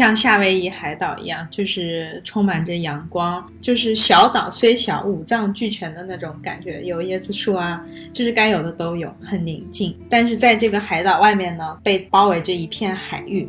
[0.00, 9.94] 像夏威夷海岛一样，就是充满着阳光，就是小岛虽小，五脏俱全的那种感觉，有椰子树啊，就是该有的都有，很宁静。
[10.08, 13.46] 但是在这个海岛外面呢，被包围着一片海域，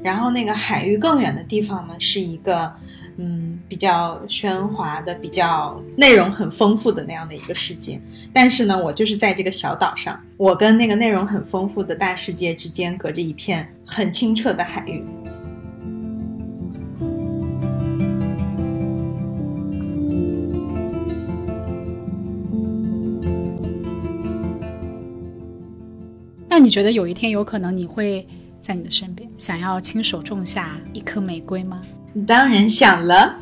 [0.00, 2.72] 然后那个海域更远的地方呢，是一个。
[3.20, 8.00] 嗯，比较喧哗的，比较内容很丰富的那样的一个世界。
[8.32, 15.04] 但是呢，我就是在这个小岛上，我跟那个内容很丰富的大世界之间隔着一片很清澈的海域。
[26.58, 28.26] 那你觉得有一天有可能你会
[28.60, 31.80] 在你的身边，想要亲手种下一颗玫瑰吗？
[32.26, 33.38] 当然想了，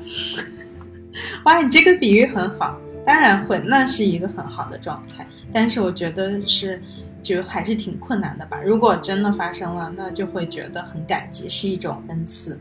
[1.47, 2.79] 哇，你这个比喻很好。
[3.07, 5.27] 当然会，那是一个很好的状态。
[5.51, 6.79] 但是我觉得是，
[7.23, 8.61] 就还是挺困难的吧。
[8.63, 12.61] 如果真的发生了，那就会觉得很感激，是一种恩赐。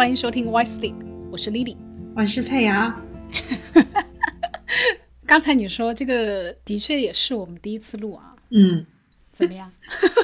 [0.00, 0.94] 欢迎收听 Why Sleep，
[1.30, 1.76] 我是 Lily，
[2.16, 2.90] 我是佩瑶。
[5.26, 8.86] 刚才你说这个的确也是我们第一次录啊，嗯，
[9.30, 9.70] 怎么样？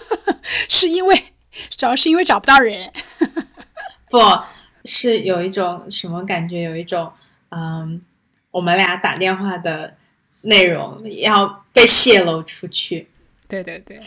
[0.70, 1.14] 是因为
[1.68, 2.90] 主要是因为找不到人，
[4.08, 4.18] 不
[4.86, 6.62] 是有一种什么感觉？
[6.62, 7.12] 有一种
[7.50, 8.00] 嗯，
[8.52, 9.94] 我们俩打电话的
[10.40, 13.08] 内容要被泄露出去。
[13.46, 14.00] 对对对，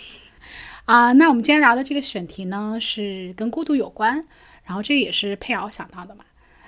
[0.86, 4.26] 啊，那我们今天聊的这个选题呢，是跟孤独有关。
[4.70, 6.24] 然后这也是佩瑶想到的嘛，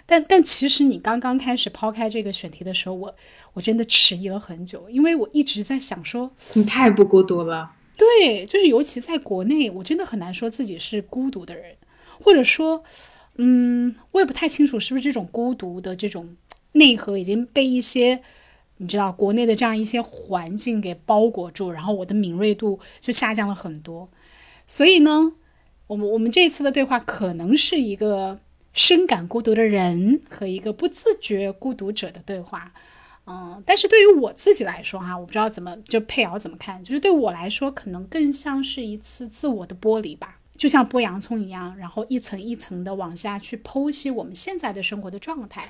[0.07, 3.15] 但但其实你刚刚开始抛开这个选题的时候，我
[3.53, 7.73] 我真的迟疑了很久，因为我一直在想说，你太不孤独了。
[7.95, 11.75] 对，就是尤其在国内，我真的很难说自己是孤独的人，
[12.19, 12.83] 或者说，
[13.35, 16.35] 嗯，我也不太清楚是不是这种孤独的这种
[16.71, 18.23] 内核已经被一些
[18.77, 24.09] 你知道国内的这样一些环境给包裹住，然后我的敏锐度就下降了很多，
[24.65, 25.33] 所以呢。
[25.91, 28.39] 我们我们这一次的对话可能是一个
[28.71, 32.71] 深感孤独的人和一个不自觉孤独者的对话，
[33.25, 45.67] 嗯，但是对于我自己来说哈，我不知道怎么就佩瑶怎么看，就是对我来说可能更像是一次自我的剥离吧，就像剥洋葱一样，然后一层一层的往下去剖析我们现在的生活的状态，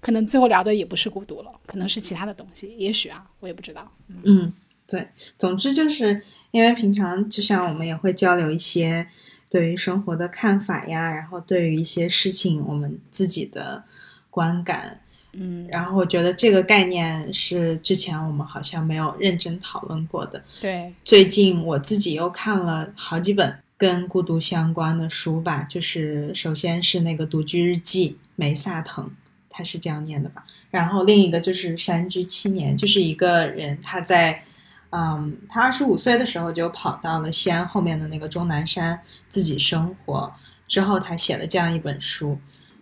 [0.00, 3.92] 可能最后聊的也不是孤独了，可能是其他的东西，也许啊，我也不知道。
[4.24, 4.50] 嗯，
[4.86, 9.06] 对，总之就是因为平常就像我们也会交流一些。
[9.52, 13.84] 对于生活的看法呀，然后对于一些事情我们自己的
[14.30, 14.98] 观感，
[15.34, 20.42] 嗯，然后我觉得这个概念是之前我们好像没有认真讨论过的。
[20.58, 29.10] 对，最近我自己又看了好几本跟孤独相关的书吧，就是首先是那个《独居日记》，梅萨腾，
[29.50, 30.46] 他是这样念的吧？
[30.70, 34.44] 然后另一个就是《山居七年》，就是一个人他在。
[34.94, 40.30] 嗯，他二十五岁的时候就跑到了西安后面的那个终南山自己生活，
[40.68, 42.38] 之后他写了这样一本书。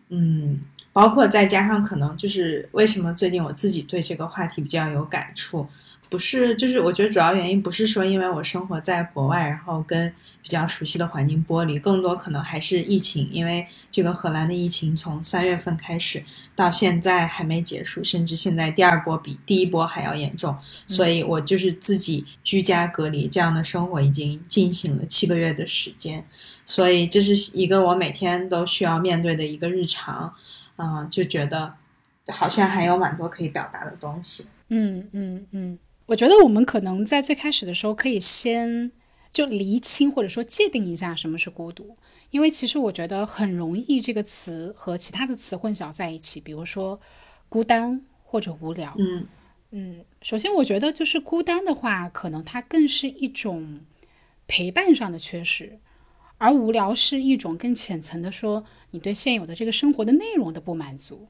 [0.08, 0.60] 嗯，
[0.92, 5.68] 包括再加上可能就是为什么最近我自己对这个话题比较有感触。
[6.10, 10.12] 不是，就是我觉得主要原因不是说因为我生活在国外，然后跟
[10.42, 16.24] 比较熟悉的环境剥离，更多可能还是疫情，因为这个荷兰的疫情从三月份开始
[16.56, 26.26] 到现在还没结束，甚至现在第二波比第一波还要严重，所以我就是自己居家隔离这样的生活已经进行了七个月的时间，
[26.66, 30.34] 所以这是一个我每天都需要面对的一个日常，
[30.76, 31.74] 嗯，就觉得
[32.26, 35.78] 好像还有蛮多可以表达的东西，嗯嗯嗯。
[36.10, 38.90] 我觉得我们可能在最开始的时候可以先
[39.32, 41.94] 就厘清或者说界定一下什么是孤独，
[42.32, 46.98] 因为其实我觉得很容易这个词和其他的词混淆在一起，比如说
[47.48, 48.92] 孤单或者无聊。
[48.98, 49.28] 嗯
[49.70, 53.82] 嗯，首先我觉得就是孤单的话，可能它更是一种
[54.48, 55.78] 陪伴上的缺失，
[56.38, 61.28] 而无聊是一种更浅层的说你对现有的这个生活的内容的不满足。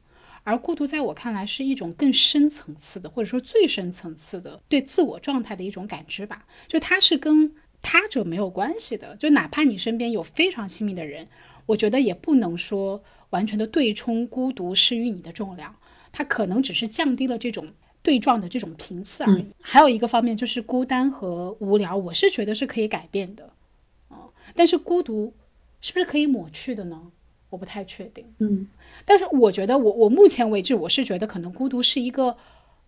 [0.50, 6.44] 而孤独在我看来是一种更深层次的，或者说最深层次的对自我状态的一种感知吧。
[6.66, 11.28] 就它是跟他者没有关系的，就哪怕你身边有非常亲密的人，
[11.66, 15.76] 我觉得也不能说完全的对冲孤独施予你的重量，
[16.10, 17.68] 它可能只是降低了这种
[18.02, 19.46] 对撞的这种频次而已。
[19.60, 23.52] 还有一个方面就是孤单和无聊，我是觉得是可以改变的，
[24.10, 24.16] 嗯，
[24.56, 25.32] 但是孤独
[25.80, 27.12] 是不是可以抹去的呢？
[27.50, 28.66] 我不太确定，嗯，
[29.04, 32.36] 但是我觉得我我目前为止我是觉得可能孤独是一个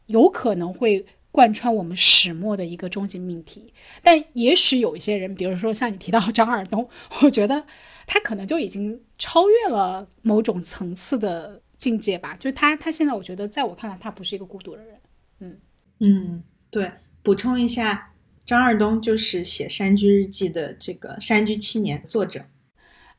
[0.06, 3.74] 有可能会贯穿我们始末的一个终极命题。
[4.02, 6.88] 但也许有一些人，比如说像你提到张二东，
[7.22, 7.64] 我觉得
[8.06, 12.36] 他可能就已经超越了某种层次的境界吧。
[12.38, 15.00] 就他，他现在我觉得，在我看来，他不是一个孤独的人。
[15.40, 15.58] 嗯
[15.98, 16.90] 嗯，对。
[17.24, 18.12] 补充一下，
[18.44, 22.44] 张二东就是写《山居日记》的这个《山居七年》作者。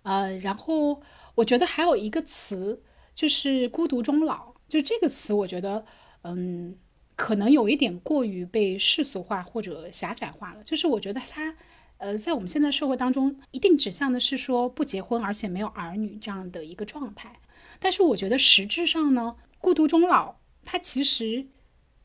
[0.01, 1.01] 呃，然后
[1.35, 2.83] 我觉得还有一个词
[3.15, 5.85] 就是“孤独终老”，就这个词，我觉得，
[6.21, 6.77] 嗯，
[7.15, 10.63] 可能有一点过于被世俗化或者狭窄化了。
[10.63, 11.56] 就是我觉得它，
[11.97, 17.39] 呃，在我们现在社会当中，一定指向的是说不结婚而且没有儿女这样的一个状态。
[17.79, 21.47] 但是我觉得实质上呢，“孤独终老”它其实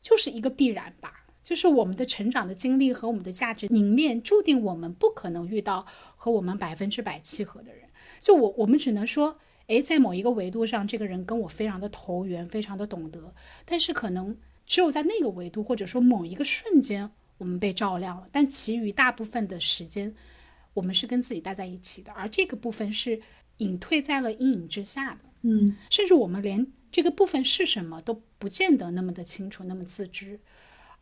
[0.01, 1.13] 就是一个必然吧。
[1.41, 5.85] 就是我们的成长的经历和我们的价值凝练，注定我们不可能遇到
[6.15, 7.88] 和我们百分之百契合的人。
[8.19, 13.33] 就我，我们只能说，诶，在某一个维度上，这个人跟我非常的投缘，非常的懂得。
[13.65, 18.27] 但是可能只有在那个维度，或者说某一个瞬间，我们被照亮了。
[18.31, 20.13] 但其余大部分的时间，
[20.73, 23.21] 我们是跟自己待在一起的，而这个部分是
[23.57, 25.19] 隐退在了阴影之下的。
[25.41, 30.39] 嗯，甚至我们连这个部分是什么都不见得那么的清楚，那么自知。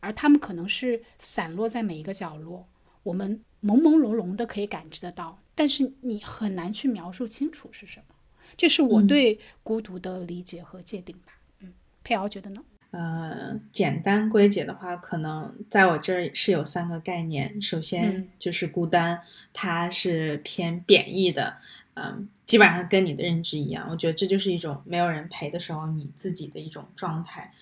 [0.00, 2.68] 而他们可能是散落在每一个角落，
[3.02, 8.14] 我们朦朦胧胧的可以感知得到，但是你很难去描述清楚是什么。
[8.56, 11.32] 这是我对孤独的理解和界定吧。
[11.60, 11.72] 嗯，
[12.02, 12.62] 佩瑶觉得呢？
[12.90, 17.60] 呃，简单归结的话，可能在我这儿是有三个概念。
[17.60, 19.20] 首先就是孤单，
[19.52, 21.58] 它是偏贬义的，
[21.94, 23.86] 嗯，基本上跟你的认知一样。
[23.90, 27.52] 我觉得这就是一种没有人陪的时候你自己的一种状态，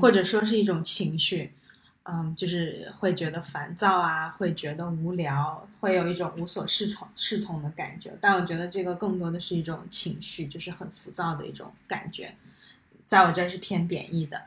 [0.00, 1.52] 或者说是一种情绪。
[2.04, 8.10] 嗯，就是会觉得烦躁啊，会觉得无聊，会有一种无所适从适从的感觉。
[8.20, 12.34] 但我觉得这个更多的是一种情绪，就是很浮躁的一种感觉，
[13.06, 14.40] 在我这儿是偏贬义的。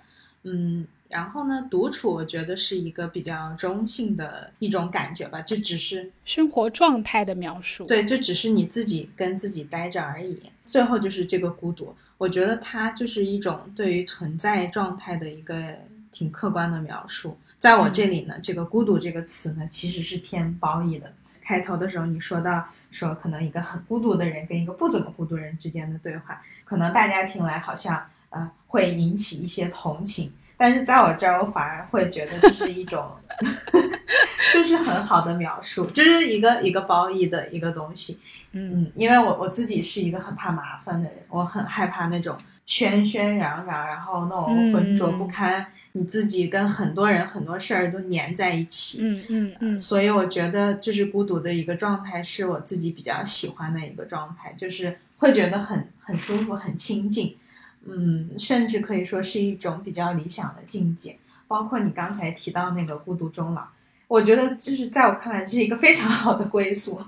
[0.45, 7.85] 嗯，然后呢，独处我觉得是一个比较中性的一种感觉吧，就只是生活状态的描述。
[7.85, 10.37] 对，就只是你自己跟自己待着而已。
[10.65, 15.77] 最后就是这个孤独，我觉得它就是一种对于存在状态的一个
[16.13, 17.37] 挺客观的描述。
[17.59, 21.11] 在我这里呢，这个“孤独”这个词呢，其实是偏褒义的。
[21.41, 33.09] 开头的时候你说到说，可能一个很孤独的人跟一个不怎么孤独人之间的对话，可能大家听来好像呃会引起一些同情，但是在我这儿，我反而会觉得这是一种，
[34.53, 38.19] 就是很好的描述，就是一个一个褒义的一个东西。
[38.51, 42.37] 嗯，因为我我自己是一个很怕麻烦的人，我很害怕那种
[42.67, 45.65] 喧喧嚷嚷，然后那种浑浊不堪。
[45.95, 57.37] 你自己跟很多人很多事儿都粘在一起，嗯嗯嗯，所以我觉得就是孤独的一个状态，是我自己比较喜欢的一个状态，就是会觉得很很舒服、很亲近，
[57.85, 61.17] 嗯，甚至可以说是一种比较理想的境界。
[61.47, 63.67] 包括你刚才提到那个孤独终老，
[64.07, 66.99] 我觉得就是在我看来这是一个非常好的归宿，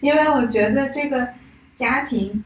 [0.00, 1.28] 因为我觉得这个
[1.76, 2.42] 家庭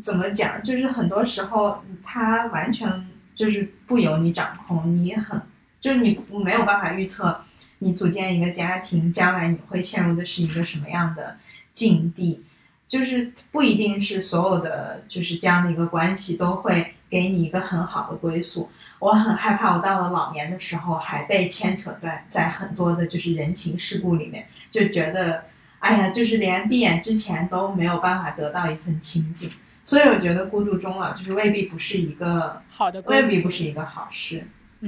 [0.00, 3.08] 怎么讲，就是很多时候他完全。
[3.34, 5.40] 就是不由你掌控，你很，
[5.80, 7.44] 就是你没有办法预测，
[7.78, 11.36] 你组建一个家庭，将来你会陷入的是一个什么样的
[11.72, 12.42] 境地，
[12.86, 18.70] 就是不一定是所有的就是这样的一个关系都会给你一个很好的归宿。
[19.00, 25.44] 我很害怕，我到了老年的时候还被牵扯在在很多的就是人情世故里面，就觉得，
[25.80, 29.50] 哎呀，就是连闭眼之前都没有办法得到一份清静。
[29.84, 34.42] 所以我觉得孤独终老就是未必不是一个好的，未必不是一个好事。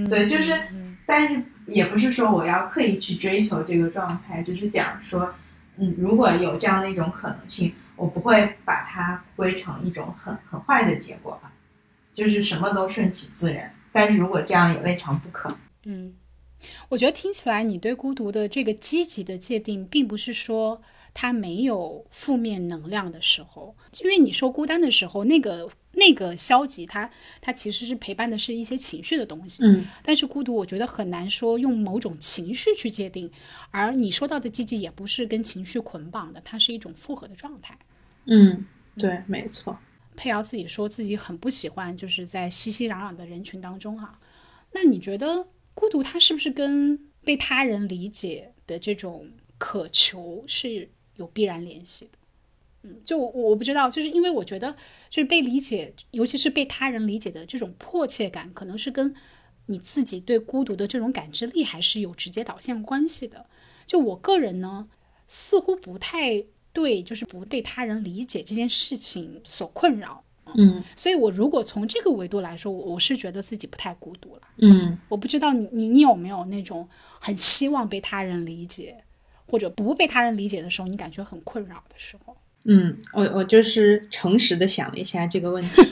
[0.08, 0.58] 对，就是，
[1.04, 5.34] 但是也不是说我要刻意去追求这个状态，就是讲说，
[5.76, 11.52] 嗯，如果有这样的一种可能性，我不会把它归成一种很很坏的结果吧，
[12.14, 13.72] 就是什么都顺其自然。
[13.92, 15.54] 但是如果这样也未尝不可。
[15.84, 16.14] 嗯，
[16.88, 20.80] 我觉得听起来你对孤独的这个积极的界定，并不是说。
[21.18, 29.64] 他没有负面能量的时候，因为你说孤单的时候，那个那个消极，它它其实是陪伴的是一些情绪的东西。
[29.64, 33.30] 嗯，但是孤独，我觉得很难说用某种情绪去界定。
[33.70, 37.78] 而你说到的积极，也不是跟情绪捆绑的，它是一种复合的状态。
[38.26, 38.66] 嗯，
[38.98, 39.78] 对，没错。
[40.16, 44.18] 佩瑶自己说自己很不喜欢，就是在熙熙攘攘的人群当中哈。
[44.72, 50.90] 那你觉得孤独，它是不是跟被他人理解的这种渴求是？
[51.16, 52.18] 有必然联系的，
[52.82, 54.72] 嗯，就我我不知道，就是因为我觉得，
[55.10, 59.14] 就是被理解，尤其是被他人理解的这种迫切感，可能是跟
[59.66, 63.46] 你自己对孤独的这种感知力还是有直接导向关系的。
[63.84, 64.88] 就我个人呢，
[65.26, 70.22] 似乎不太对，就是不被他人理解这件事情所困扰。
[70.54, 74.42] 嗯所以我如果从这个维度来说，我我是觉得自己不太孤独了。
[74.58, 79.02] 嗯我不知道你你你有没有那种很希望被他人理解，
[79.46, 82.36] 或者不被他人理解的时候，你感觉很困扰的时候。
[82.68, 85.82] 嗯，我我就是诚实的想了一下这个问题，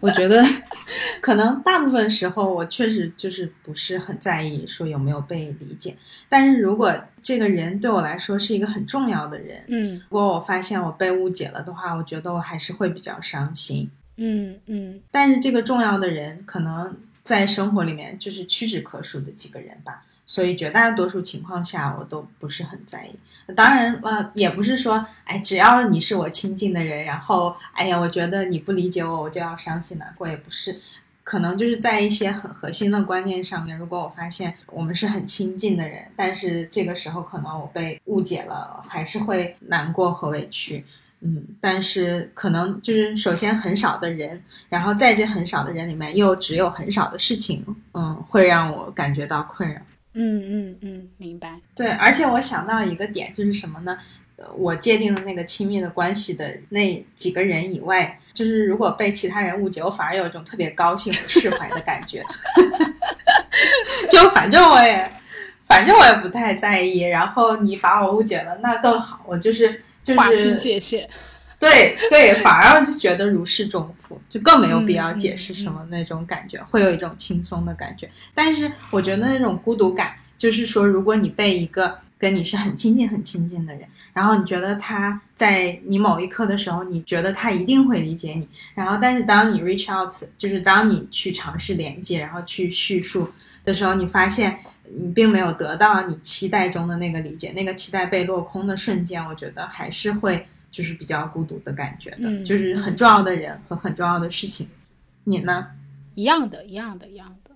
[0.00, 0.42] 我觉得
[1.22, 5.96] 可能大部分时候我确实就是不是很在意说有没有被理解，
[6.28, 13.88] 但是如果这个人对我来说是一个很重要的人，嗯如果我发现我被误解了的话，我觉得我还是会比较伤心。
[14.16, 23.16] 嗯嗯但是这个重要的人，可能在生活里面就是屈指可数的几个人吧，所以绝大多数情况下我都不是很在意。
[23.54, 30.80] 当然了，也不是说，哎，只要你是我亲近的人，然后，哎呀，我觉得你不理解我，我就要伤心难过，也不是。
[31.22, 40.84] 可能就是在一些很核心的观念上面，如果我发现我们是很亲近的人，但是这个时候可能我被误解了，还是会难过和委屈。
[41.20, 47.64] 嗯，但是可能就是首先很少的人，然后在这很少的人里面又只有很少的事情，
[47.94, 49.80] 嗯，会让我感觉到困扰。
[50.16, 51.60] 嗯嗯嗯，明白。
[51.74, 53.96] 对，而且我想到一个点就是什么呢？
[54.36, 62.22] 呃我界定的那个亲密的关系的那几个人以外，就是如果被其他人误解，我反而有一种特别高兴和释怀的感觉。
[64.10, 65.10] 就反正我也，
[65.66, 69.24] 反正我也不太在意，然后你把我误解了，那更好。
[69.26, 71.08] 我就是就划清界限。
[71.58, 78.08] 对对，反而就觉得如释重负，就更没有必要嗯解释什么那种感觉，会有一种轻松的感觉。
[78.34, 93.30] 但是我觉得那种孤独感，就是说，如果你被一个跟你是很亲近、很亲近的人，然后你觉得他在你某一刻的时候，你觉得他一定会理解你，然后但是当你 reach out，就是当你去尝试连接，然后去叙述
[93.64, 94.58] 的时候，你发现
[94.98, 104.68] 你并没有得到你期待中的那个理解，那个期待被落空的瞬间，我觉得还是会就是比较孤独的感觉的，嗯就是很重要的人和很重要的事情。
[105.24, 105.68] 你呢？
[106.14, 107.50] 一样的，一样的，一样的。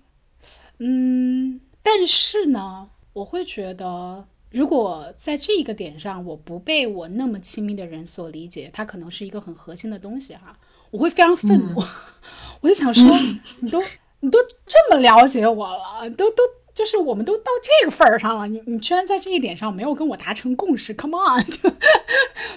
[0.79, 10.57] 嗯，但是呢，我会觉得，如果在这一个点上我不被我那么亲密的人所理解，它可能是一个很核心的东西哈，
[10.91, 11.81] 我会非常愤怒。
[12.61, 13.03] 我就想说，
[13.61, 13.79] 你都
[14.19, 21.43] 你都这么了解我了，都都就是我们都到这个份儿上了，你你居然在这一点上没有跟我达成共识，Come on！
[21.45, 21.69] 就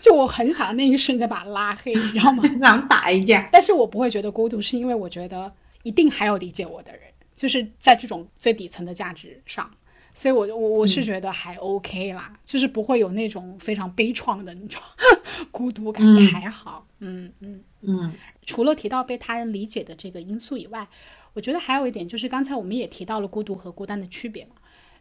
[0.01, 2.43] 就我很想那一瞬间把他拉黑，你知道吗？
[2.61, 3.49] 咱们打一架。
[3.53, 5.53] 但是我不会觉得孤独，是因为我觉得
[5.83, 7.03] 一定还有理解我的人，
[7.35, 9.71] 就是在这种最底层的价值上，
[10.15, 14.81] 所以我我我是觉得还 OK 啦，就是不会有那种非常悲怆的那种
[15.51, 17.63] 孤独感，嗯还好，嗯嗯。
[17.87, 18.15] 嗯
[18.47, 20.87] 除了提到被他人理解的这个因素以外，
[21.35, 24.53] 我觉得还有一点就是刚才我们也提到了孤独和孤单的区别嘛，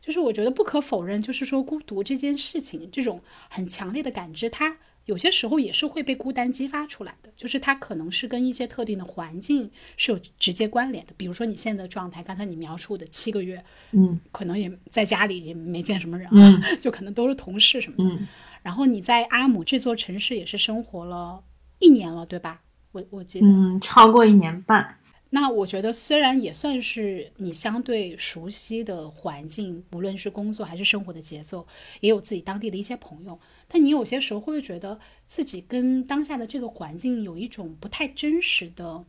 [0.01, 18.15] 就是我觉得不可否认，就是说孤独这件事情，这种很强烈的感知，它有些时候也是会被孤单激发出来的，就是它可能是跟一些特定的环境是有直接关联的，比如说你现在的状态，刚才你描述的七个月，嗯可能也在家里也没见什么人啊，嗯 就可能都是同事什么的。
[18.15, 18.27] 嗯
[18.63, 21.43] 然后你在阿姆这座城市也是生活了
[21.79, 22.61] 一年了，对吧？
[22.93, 23.45] 我我记得。
[23.45, 24.97] 嗯，超过一年半。
[25.35, 31.65] 那我觉得虽然也算是你相对熟悉的环境，无论是工作还是生活的节奏，
[32.01, 39.05] 也有自己当地的一些朋友，但你有些时候会不会觉得自己跟当下的这个环境有一种不太真实的、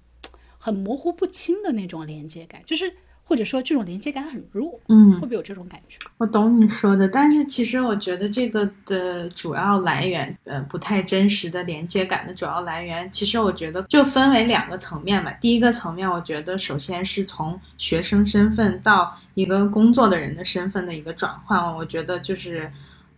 [0.57, 5.99] 很模糊不清的那种连接感，就是或者说这种连接感很弱，嗯会不会有这种感觉？
[6.19, 15.33] 我懂你说的，但是其实我觉得这个的主要来源，呃，不太真实的连接感的主要来源，其实我觉得就分为两个层面吧。
[15.40, 22.71] 第一个层面，我觉得首先是从学生身份到一个工作的人的身份的一个转换，我觉得就是，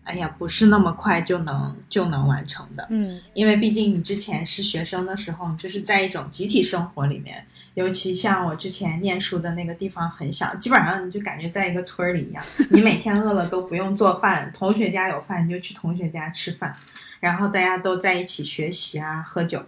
[0.04, 2.86] 哎呀，不是那么快就能就能完成的。
[2.90, 7.44] 嗯因为毕竟你之前是学生的时候，就是在一种集体生活里面，
[7.76, 16.74] 尤其像我之前念书的那个地方很小，基本上你就感觉在一个村儿里一样，你每天饿了都不用做饭，同学家有饭你就去同学家吃饭，
[17.20, 19.62] 然后大家都在一起学习啊、喝酒，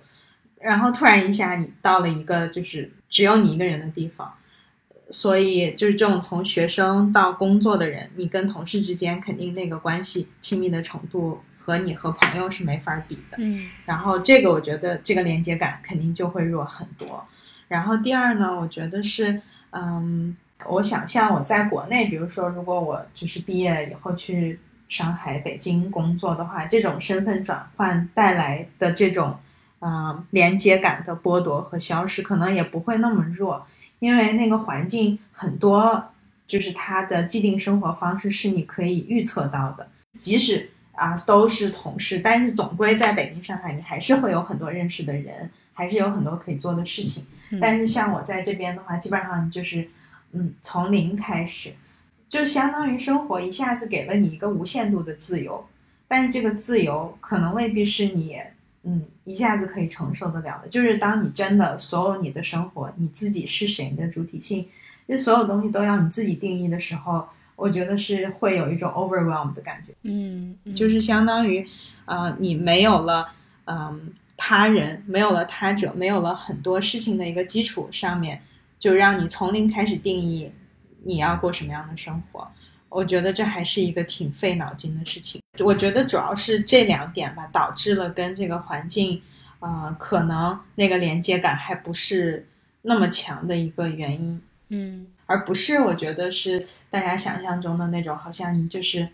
[0.59, 4.33] 然后突然一下你到了一个就是只有你一个人的地方。
[5.11, 13.39] 所以就是这种从学生到工作的人，你跟同事之间肯定那个关系亲密的程度和你和朋友是没法比的。
[13.39, 17.27] 嗯然后这个我觉得这个连接感肯定就会弱很多。
[17.69, 24.59] 然后第二呢，我觉得是，嗯，我想象我在国内，比如说如果我就是毕业以后去
[24.89, 29.37] 上海、北京工作的话，这种身份转换带来的这种，
[29.81, 33.67] 嗯，连接感的剥夺和消失，可能也不会那么弱，
[33.99, 36.03] 因为那个环境很多，
[36.47, 39.87] 就是它的既定生活方式是你可以预测到的，
[40.19, 47.27] 即使啊都是同事，但是总归在北京、上海，你还是会有很多认识的人，还是有很多可以做的事情。
[47.61, 49.89] 但是像我在这边的话，基本上就是
[50.33, 51.73] 嗯从零开始，
[52.29, 55.67] 就相当于生活一下子给了你一个无限度的自由，
[56.07, 58.37] 但是这个自由可能未必是你。
[58.85, 64.67] 嗯，一下子可以承受得了的，就是当你真的所有你的生活，你自己是谁的主体性，
[65.07, 69.93] 这所有东西都要你自己定义的时候，我觉得是会有一种 overwhelm 的感觉。
[70.05, 71.67] 嗯，就是相当于，
[72.07, 73.29] 呃，你没有了，
[73.65, 78.41] 嗯，他人，没有了他者，没有了很多事情的一个基础上面，
[78.79, 80.51] 就让你从零开始定义
[81.03, 82.49] 你要过什么样的生活。
[82.89, 85.43] 我觉得这还是一个挺费脑筋的事情。
[85.59, 89.21] 我觉得主要是这两点吧，导致了跟这个环境，
[89.59, 92.49] 呃，可能那个连接感还不是
[92.83, 94.41] 那么强的一个原因。
[94.69, 99.09] 嗯，而不是我觉得是大家想象中的那种，好像你就是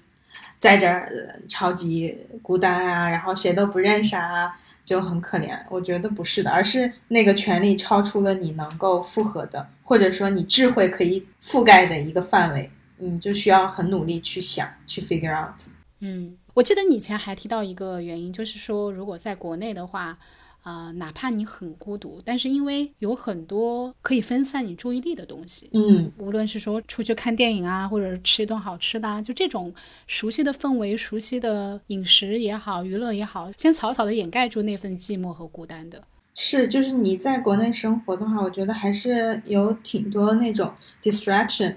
[0.59, 5.59] 在这儿超级孤单啊，然后谁都不认识啊，就很可怜。
[5.71, 12.71] 我觉得不是的，而是那个权利超出了你能够负荷的，或者说你智慧可以覆盖的一个范围。
[13.01, 15.61] 嗯，就需要很努力去想，去 figure out。
[15.99, 20.17] 嗯，我记得你以前还提到一个原因，就是说，如果在国内的话，
[20.65, 29.73] 啊，哪怕你很孤独，但是因为有很多可以分散你注意力的东西，嗯，无论是说出去看电影啊，或者吃一顿好吃的，啊就这种
[30.07, 36.03] 熟悉的氛围、熟悉的饮食也好，娱乐也好，先草草的掩盖住那份寂寞和孤单的。
[36.35, 41.77] 是，就是你在国内生活的话，我觉得还是有挺多那种 distraction。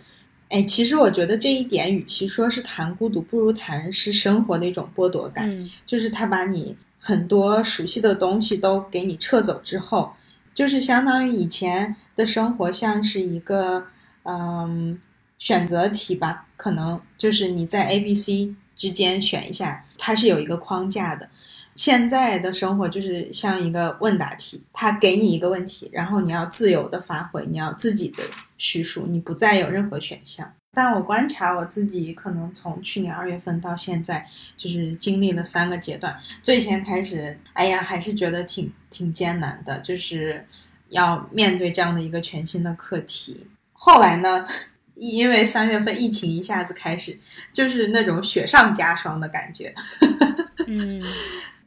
[0.49, 5.45] 哎，其实我觉得这一点，与其说是谈孤独，不如谈是生活的一种剥夺感。
[5.49, 6.73] 嗯，就是他把你
[7.07, 10.11] 很多熟悉的东西都给你撤走之后，
[10.53, 13.85] 就是相当于以前的生活像是一个
[14.23, 14.99] 嗯
[15.39, 21.29] 选择题吧，可能就是你在 A、B、C 之间选一下，它是有一个框架的。
[21.75, 28.23] 现在的生活就是像一个问答题，他给你一个问题，然后你要自由的发挥，你要自己的
[28.57, 30.51] 叙述，你不再有任何选项。
[30.73, 36.15] 但我观察我自己，可能从去年二月份到现在，就是经历了三个阶段。
[36.43, 40.45] 最先开始，哎呀，还是觉得挺挺艰难的，就是
[40.89, 43.47] 要面对这样的一个全新的课题。
[43.73, 44.45] 后来呢，
[44.95, 47.17] 因为三月份疫情一下子开始，
[47.51, 49.73] 就是那种雪上加霜的感觉。
[50.67, 51.01] 嗯。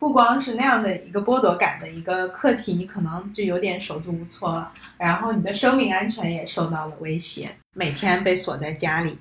[0.00, 4.72] 不光是那样的一个剥夺感的一个课题，你可能就有点手足无措了。
[4.96, 9.18] 然后你的生命安全也受到了威胁，每天被锁在家里。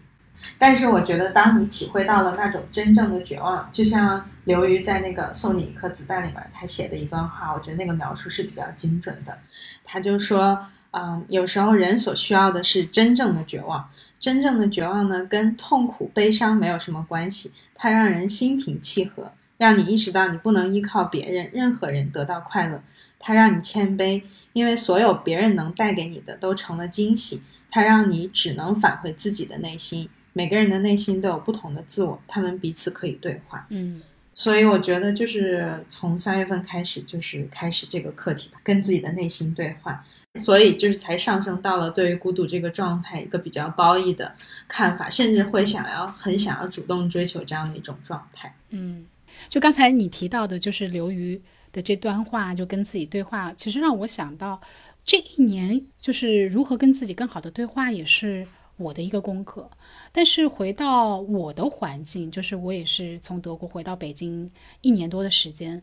[0.57, 9.37] 但是我觉得，当你体会到了那种真正的绝望，就像刘瑜在那个《送你一颗子弹》里面他写的一段话，我觉得那个描述是比较精准的。
[9.83, 13.89] 他就说，嗯，有时候人所需要的是真正的绝望。
[14.17, 19.33] 真正的绝望呢，跟痛苦、悲伤没有什么关系，它让人心平气和。
[19.59, 22.81] 让你意识到你不能依靠别人、任何人得到快乐，
[23.19, 27.43] 它让你谦卑，因为所有别人能带给你的都成了惊喜。
[27.71, 30.09] 它让你只能返回自己的内心。
[30.33, 33.67] 每个人的内心都有不同的自我，他们彼此可以对话。
[33.69, 34.01] 嗯，
[34.33, 40.03] 所以我觉得就是从三月份开始，就是开始这个课题吧，跟自己的内心对话。
[40.39, 44.33] 所以就是才上升到了对于孤独这个状态一个比较褒义的
[44.67, 48.55] 看法，甚至会想要很想要主动追求这样的一种状态。
[48.69, 49.05] 嗯。
[49.49, 51.41] 就刚才你提到的，就是刘瑜
[51.73, 54.61] 的这段话，就跟自己对话，其实让我想到，
[55.03, 59.67] 这一年就是如何跟自己更好的对话，也是我的一个功课。
[60.11, 65.81] 但是回到我的环境，就是我也是从德国回到北京一年多的时间，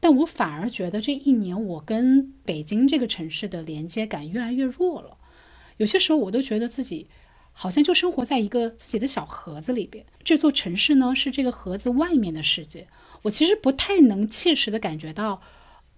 [0.00, 5.16] 但我反而觉得这一年我跟北京这个城市的连接感越来越弱了。
[5.76, 7.06] 有些时候我都觉得自己。
[7.60, 12.88] 好像就生活在一个自己的小盒子里边，这座城市呢是这个盒子外面的世界。
[13.20, 15.42] 我其实不太能切实的感觉到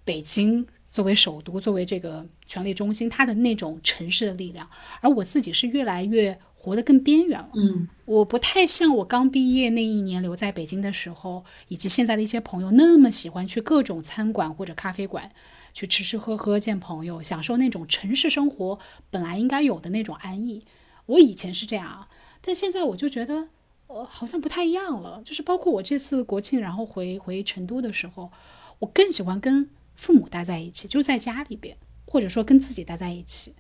[0.05, 4.69] 北京作为首都、作为这个权力中心，它的那种城市的力量。
[5.01, 7.51] 而我自己是越来越活得更边缘了。
[7.55, 15.31] 嗯，我不太像我刚毕业那一年留在北京的时候，以及现在的一些朋友那么喜欢去各种餐馆或者咖啡馆
[15.73, 20.65] 去吃吃喝喝、见朋友，享受那种城市生活本来应该有的那种安逸。
[21.07, 22.09] 我以前是这样啊，
[22.41, 23.49] 但现在我就觉得，
[23.89, 25.21] 呃，好像不太一样了。
[25.25, 28.31] 就是包括我这次国庆，然后回回成都的时候，
[28.79, 33.55] 我更喜欢跟父母待在一起，就在家里边，或者说跟自己待在一起。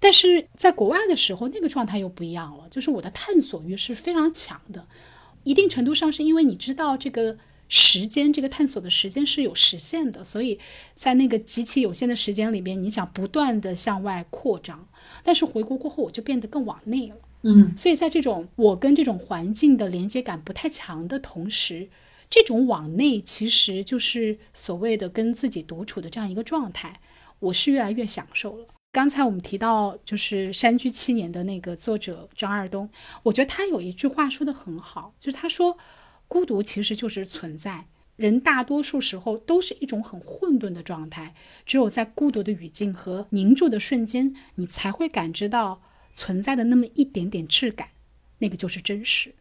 [0.00, 4.86] 但是在国外的时候，那个状态又不一样了，就是我的探索欲是非常强的。
[5.42, 10.58] 一定程度上是因为你知道这个时间，这个探索的时间是有时限的，所以
[10.94, 14.88] 在那个极其有限的时间里边，你想不断的向外扩张。
[15.22, 17.16] 但是回国过后，我就变得更往内了。
[17.42, 21.88] 嗯，所以在这种我跟这种环境的连接感不太强的同时，
[22.28, 27.00] 这种往内其实就是所谓的跟自己独处的这样一个状态。
[27.38, 28.66] 我是越来越享受了。
[28.90, 32.90] 刚才我们提到就是《山居七年》的那个作者张二东，
[33.22, 35.76] 我觉得他有一句话说的很好，就是他说，
[36.28, 37.86] 孤独其实就是存在。
[38.16, 45.80] 人大多数时候都是一种很混沌的状态，只有在孤独的语境和凝住的瞬间，你才会感知到
[46.12, 47.88] 存在的那么一点点质感，
[48.38, 49.34] 那个就是真实。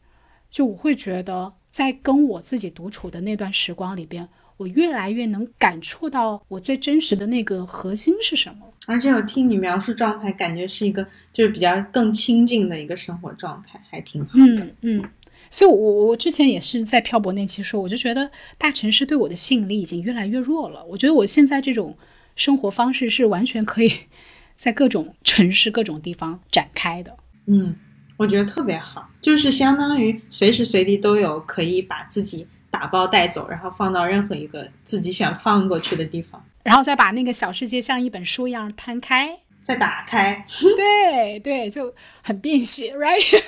[0.51, 8.65] 就我会觉得，在跟我自己独处的那段时光里边，我越来越能感触到我最真实的那个核心是什么。
[8.85, 14.45] 而且我听你描述状态，感觉是一个就是比较更亲近的一个生活状态，还挺好的。
[14.45, 15.09] 嗯嗯。
[15.49, 20.83] 所以，我我之前也是在漂泊那期说，我就觉得大城市对我的吸引力已经越来越弱了。
[20.85, 21.97] 我觉得我现在这种
[22.35, 23.91] 生活方式是完全可以
[24.55, 27.15] 在各种城市、各种地方展开的。
[27.45, 27.75] 嗯，
[28.17, 39.39] 我觉得特别好，就是相当于随时随地都有可以把自己打包带走，然后放到任何一个自己想放过去的地方，然后再把那个小世界像一本书一样摊开。
[39.67, 40.45] 再打开，
[40.77, 43.43] 对对，就很便携，right？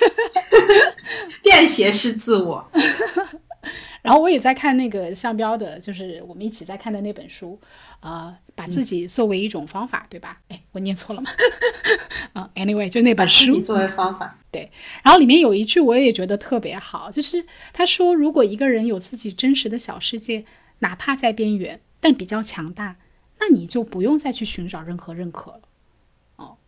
[1.42, 2.70] 便携是自我。
[4.02, 7.58] 然后我也在看那个向标的，就是我们一起在看的那本书，
[8.00, 10.38] 呃，把自己作为一种方法，对吧？
[10.48, 11.30] 哎，我念错了吗？
[12.34, 14.70] 啊，anyway，就那本书作为方法，对。
[15.02, 20.44] 然后里面有一句我也觉得特别好，就是他说，如果一个人有自己真实的小世界，
[20.80, 22.96] 哪怕在边缘，但比较强大，
[23.40, 25.60] 那你就不用再去寻找任何认可了。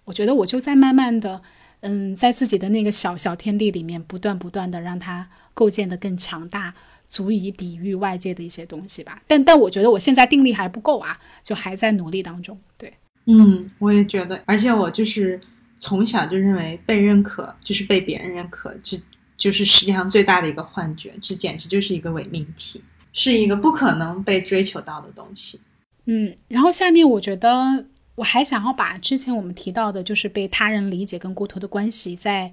[0.04, 1.40] 我觉得我就在慢慢的，
[1.80, 6.74] 嗯，在自己的那个小小天地里面，不断不断的让它构建的更强大，
[7.08, 9.22] 足以抵御外界的一些东西吧。
[9.28, 12.58] 但但我觉得我现在定力还不够啊，就还在努力当中。
[12.76, 12.92] 对，
[13.26, 15.40] 嗯，我也觉得，而且我就是
[15.78, 19.00] 从小就认为被认可就是被别人认可，这
[19.36, 25.60] 就是世界上最大的一个幻觉，这简直就是一个伪命题，是一个不可能被追求到的东西。
[26.06, 27.86] 嗯，然后下面我觉得。
[28.14, 32.52] 我还想要把之前我们提到的，就是被他人理解跟孤独的关系再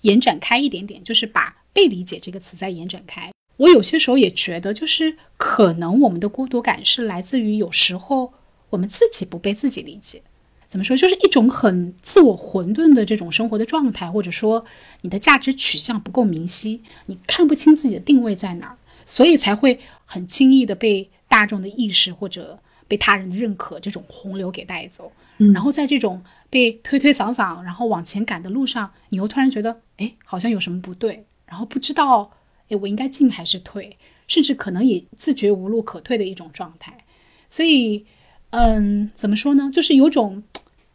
[0.00, 3.30] 延展开一点点，就是把被理解这个词再延展开。
[3.56, 8.32] 我有些时候也觉得，就是可能我们的孤独感是来自于有时候
[8.70, 10.22] 我们自己不被自己理解。
[10.66, 10.96] 怎么说？
[10.96, 14.64] 就是一种很自我混沌的这种生活的状态，或者说
[15.02, 22.58] 你的价值取向不够明晰，你看不清自己的定位在哪儿，所以才会很轻易的被大众的意识或者。
[22.88, 32.32] 被他人的认可这种洪流给带走，然后在这种被推推搡搡，然后往前赶的路上，你又突然觉得，哎，好像有什么不对，然后不知道，
[32.68, 33.96] 哎，我应该进还是退，
[34.28, 37.04] 甚至可能也自觉无路可退的一种状态。
[37.48, 38.06] 所以，
[38.50, 39.70] 嗯，怎么说呢？
[39.72, 40.42] 就是有种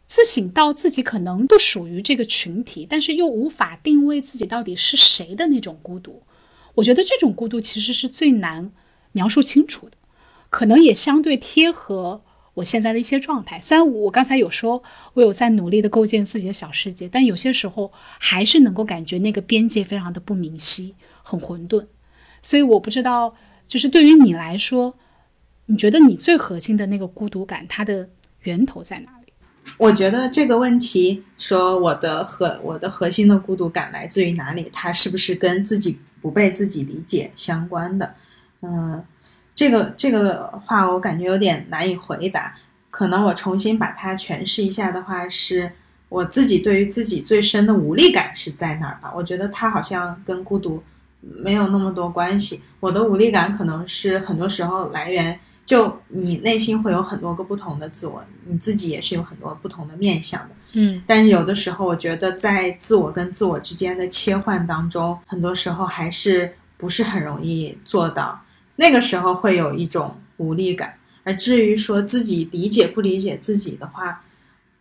[0.06, 6.22] 自省到自己可能不属于这个群体，但是又无法定位自己到底是谁的那种孤独。
[6.74, 8.70] 我觉得这种孤独其实是最难
[9.12, 9.96] 描述清楚的。
[10.52, 12.20] 可能也相对贴合
[12.52, 13.58] 我现在的一些状态。
[13.58, 14.82] 虽然我刚才有说，
[15.14, 21.86] 我有在努力的构建自己的小世界，但有些时候还是能够感觉那个边界非常的不明晰，很混沌。
[22.42, 23.34] 所以我不知道，
[23.66, 24.94] 就是对于你来说，
[25.64, 28.10] 你觉得你最核心的那个孤独感，它的
[28.42, 29.32] 源头在哪里？
[29.78, 38.14] 我觉得这个问题，说我的核我的核心的孤独感来自于哪里，它是不是跟自己不被自己理解相关的？
[38.60, 39.02] 嗯。
[39.54, 42.56] 这个这个话我感觉有点难以回答，
[42.90, 45.70] 可能我重新把它诠释一下的话，是
[46.08, 49.12] 我自己对于自己最深的无力感是在哪儿吧？
[49.14, 50.82] 我觉得它好像跟孤独
[51.20, 52.62] 没有那么多关系。
[52.80, 61.02] 我的无力感可能是很多时候来源就你内心会有很多个不同的自我，你自己也是有很多不同的面相的，嗯。
[61.06, 68.40] 但是有的时候，我觉得在自我跟自我之间的切换当中，很多时候还是不是很容易做到。
[68.82, 70.92] 那个时候会有一种无力感，
[71.22, 74.20] 而至于说自己理解不理解自己的话，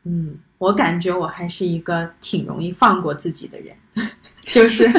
[0.05, 3.75] 嗯，我感觉我还是一个挺容易放过自己的人，
[4.41, 4.91] 就是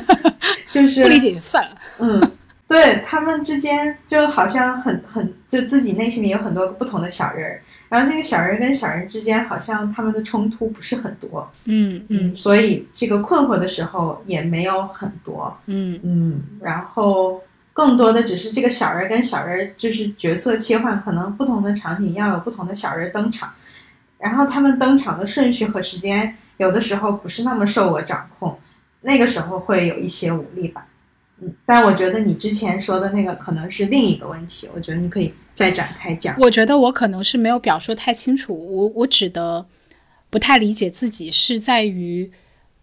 [0.70, 1.76] 就是 不理解就算了。
[1.98, 2.30] 嗯，
[2.68, 17.42] 对他们之间就好像很很就自己内心里有很多不同的小人儿，然后这个小人跟小人之间好像他们的冲突不是很多，嗯嗯，所以这个困惑的时候也没有很多，嗯嗯，然后。
[17.74, 23.50] 更多的只是这个小人跟小人就是角色切换，可能不同的场景要有不同的小人登场，
[24.18, 28.58] 然后他们登场的顺序和时间有的时候不是那么受我掌控，
[29.00, 30.87] 那个时候会有一些无力吧。
[31.40, 36.37] 嗯，但我觉得你之前说的那个可能是另一个问题，我觉得你可以再展开讲。
[36.38, 39.64] 我觉得我可能是没有表述太清楚，我我指的
[40.28, 42.30] 不太理解自己是在于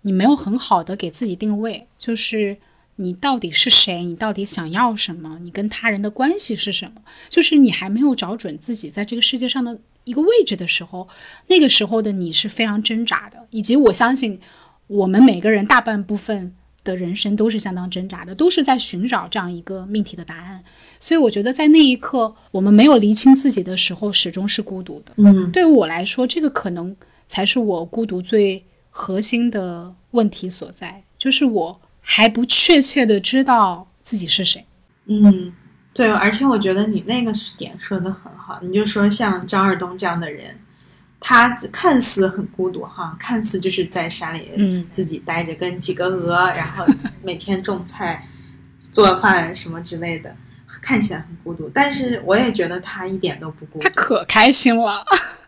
[0.01, 2.57] 你没有很好的给自己定位，就是。
[3.01, 4.03] 你到底是谁？
[4.03, 5.39] 你到底想要什么？
[5.41, 7.01] 你跟他人的关系是什么？
[7.29, 11.07] 就是你还没有找准自己在这个世界上的一个位置的时候，
[11.47, 14.37] 那个时候的你是非常挣扎的，以及我相信
[14.87, 20.61] 我们每个人大半部分的人生都是相当挣扎的，都是在寻找这样一个命题的答案。
[20.99, 25.13] 所以我觉得在那一刻，我们没有厘清自己的时候，始终是孤独的。
[25.15, 26.93] 嗯对于我来说，这个可能
[27.27, 31.79] 才是我孤独最核心的问题所在，就是我
[32.11, 34.65] 还不确切的知道自己是谁。
[35.05, 35.53] 嗯，
[35.93, 40.59] 对，而且我觉得你那个点说的很好，你就说像张二东这样的人，
[41.19, 46.83] 他看似很孤独哈，看似就是在山里嗯自己待着，跟几个鹅，然后
[47.21, 48.27] 每天种菜、
[48.91, 50.35] 做饭什么之类的，
[50.81, 51.69] 看起来很孤独。
[51.71, 55.05] 但是我也觉得他一点都不孤独，他可开心了。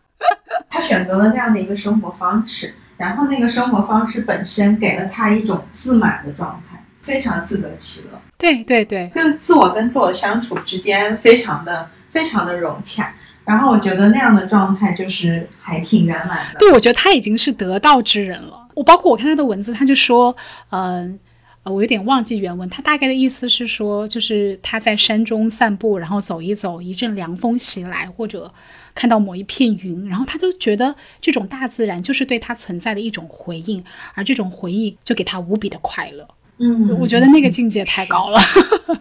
[0.69, 8.21] 他选择了那样的一个生活方式，然后那个生活方式本身给了他一种自满的状态，非常自得其乐。
[8.37, 13.11] 对对对，跟自我跟自我相处之间非常的非常的融洽。
[13.43, 16.59] 然后我觉得那样的状态就是还挺圆满的。
[16.59, 18.67] 对，我觉得他已经是得道之人了。
[18.75, 20.35] 我包括我看他的文字，他就说，
[20.69, 21.19] 嗯、
[21.63, 28.53] 呃，我有点忘记原文，他大概的意思是说，就是他在山中散步，然后走一走，一阵凉风袭来，或者
[28.93, 36.27] 看到某一片云，然后他都觉得这种大自然就是对他存在的一种回应，而这种回应就给他无比的快乐。
[36.58, 38.39] 嗯，我觉得那个境界太高了。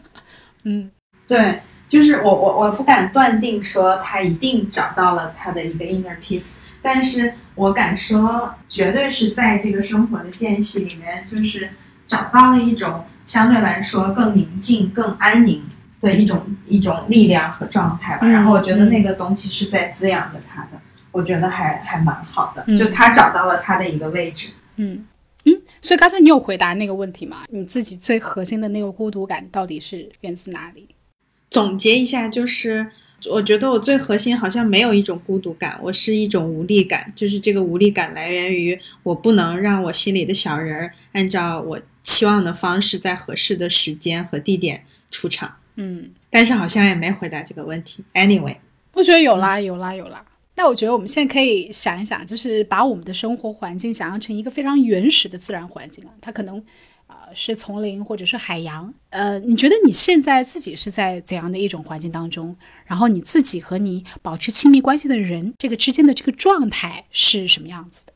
[0.64, 0.90] 嗯
[1.26, 11.70] 对，就是我我我不敢断定说他一定找到了他的一个 inner peace，但是我敢说，绝对是在这个生活的间隙里面，就是
[12.06, 15.62] 找到了一种相对来说更宁静、更安宁
[16.00, 18.20] 的一种一种力量和状态吧。
[18.22, 20.80] 嗯然后我觉得那个东西是在滋养着他的，
[21.12, 24.48] 我觉得还还蛮好的，嗯就他找到了他的一个位置。
[24.76, 25.06] 嗯
[25.44, 27.38] 嗯，所以刚才你有回答那个问题吗？
[27.48, 30.88] 你自己最核心的那个孤独感到底是源自哪里？
[31.50, 32.86] 总结一下，就是
[33.30, 45.56] 我觉得我最核心好像没有一种孤独感，我是一种无力感，就是这个无力感来源于我不能让我心里的小人儿按照我期望的方式，在合适的时间和地点出场。
[45.82, 48.04] 嗯，但是好像也没回答这个问题。
[48.12, 48.56] Anyway，
[48.92, 50.22] 我觉得有啦，有啦，有啦。
[50.56, 56.58] 那我觉得我们现在可以想一想，就是把我们的生活环境想象成一个非常原始的自然环境啊，它可能
[57.06, 58.92] 啊、呃是丛林或者是海洋。
[59.08, 62.54] 呃，你觉得你现在自己是在怎样的一种环境当中？
[62.84, 68.12] 然后你自己和你保持亲密关系的人这个之间的这个状态是什么样子的？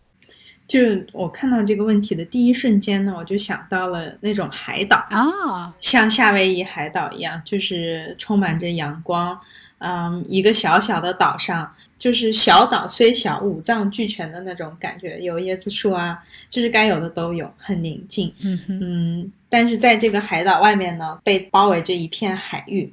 [0.67, 0.81] 就
[1.13, 9.39] 我看到这个问题的第一瞬间呢，我就想到了那种海岛，啊，像夏威夷海岛一样，就是充满着阳光。
[9.79, 18.33] 嗯，一个小小的岛上，就是小岛虽小，五脏俱全的那种感觉，有椰子树啊，就是该有的都有，很宁静。
[18.41, 22.91] 嗯但是在这个海岛外面呢，被包围着一片海域，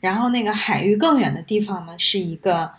[0.00, 2.70] 然后那个海域更远的地方呢，是一个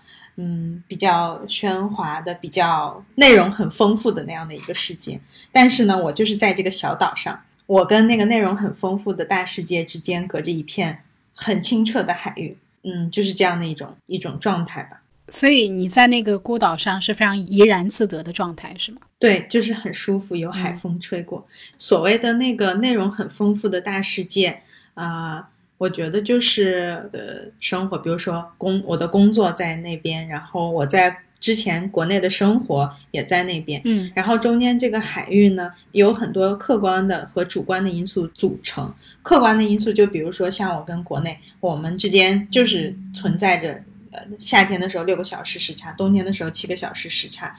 [0.41, 5.19] 嗯比较喧哗的、比较内容很丰富的那样的一个世界。
[5.51, 11.03] 但是呢，我就是在这个小岛上，我跟那个内容很丰富的大世界之间隔着一片
[11.35, 12.57] 很清澈的海域。
[12.83, 15.03] 嗯，就是这样的一种一种状态吧。
[15.27, 19.01] 所以你在那个孤岛上是非常怡然自得的状态，是吗？
[19.19, 21.47] 对，就是很舒服，有海风吹过。
[21.77, 24.63] 所谓的那个内容很丰富的大世界
[24.95, 25.50] 啊、
[25.81, 38.93] 我觉得就是呃生活，比如说工，我的工作在那边，然后我在之前国内的生活也在那边，嗯然后中间这个海域呢，有很多客观的和主观的因素组成。
[39.23, 47.57] 客观的因素就比如说像我跟国内，我们之间就是存在着，呃，夏天的时候六个小时时差，冬天的时候七个小时时差，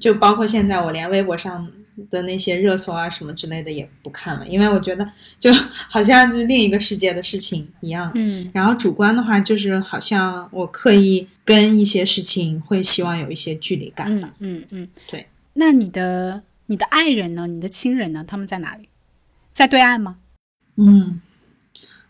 [0.00, 1.70] 就包括现在我连微博上
[2.10, 5.52] 的那些热搜啊什么之类的也不看了，因为我觉得就
[5.88, 8.10] 好像就是另一个世界的事情一样。
[8.14, 14.06] 嗯然后主观的话，就是好像我刻意跟一些事情会希望有一些距离感。
[14.08, 15.26] 嗯嗯嗯，对。
[15.54, 17.46] 那你的你的爱人呢？
[17.46, 18.24] 你的亲人呢？
[18.26, 18.88] 他们在哪里？
[19.52, 20.16] 在对岸吗？
[20.76, 21.20] 嗯，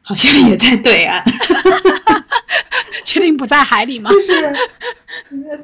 [0.01, 1.23] 好像也在对岸，
[3.05, 4.09] 确定不在海里吗？
[4.11, 4.51] 就是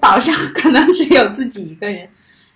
[0.00, 2.06] 岛上可能只有自己一个人，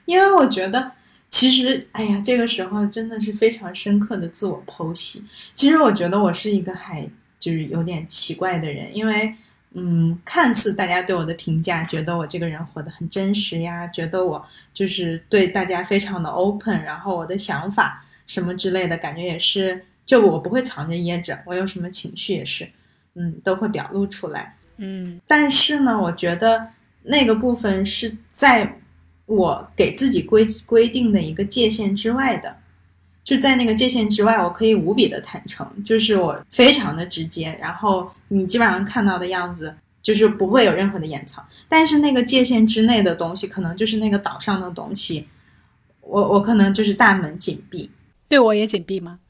[0.05, 0.92] 因为我觉得
[1.35, 5.25] 其实，哎呀，这个时候真的是非常深刻的自我剖析。
[5.53, 7.05] 其实我觉得我是一个还
[7.40, 9.35] 就是有点奇怪的人，因为
[9.73, 22.70] 嗯，看似大家对我的评价，觉得我这个人活得很真实呀，觉得我就是对大家非常的 open，然后我的想法什么之类的感觉也是，就我不会藏着掖着，我有什么情绪也是，
[23.16, 24.55] 嗯，都会表露出来。
[24.77, 26.68] 嗯但是呢，我觉得
[27.03, 28.79] 那个部分是在
[29.26, 32.56] 我给自己规规定的一个界限之外的，
[33.22, 41.42] 就在那个界限之外，我可以无比的坦诚，就是我非常的直接，然后你基本上看到的样子就是不会有任何的掩藏。
[41.68, 45.26] 但是那个界限之内的东西，可能就是那个岛上的东西，
[46.02, 47.90] 我我可能就是大门紧闭。
[48.28, 49.18] 对我也紧闭吗？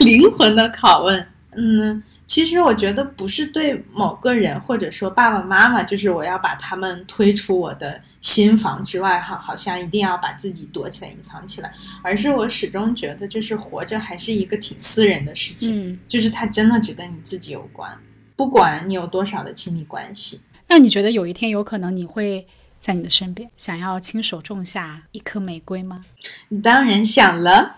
[0.00, 2.02] 灵魂的拷问，嗯，
[2.34, 17.96] 其实我觉得不是对某个人或者说爸爸妈妈，就是我要把他们推出我的心房之外，哈，好像一定要把自己躲起来、隐藏起来，而是我始终觉得，就是活着还是一个挺私人的事情，嗯，就是它真的只跟你自己有关，
[18.34, 20.40] 不管你有多少的亲密关系。
[20.66, 22.44] 那你觉得有一天有可能你会
[22.80, 26.04] 在你的身边，想要亲手种下一颗玫瑰吗？
[26.48, 27.76] 你当然想了，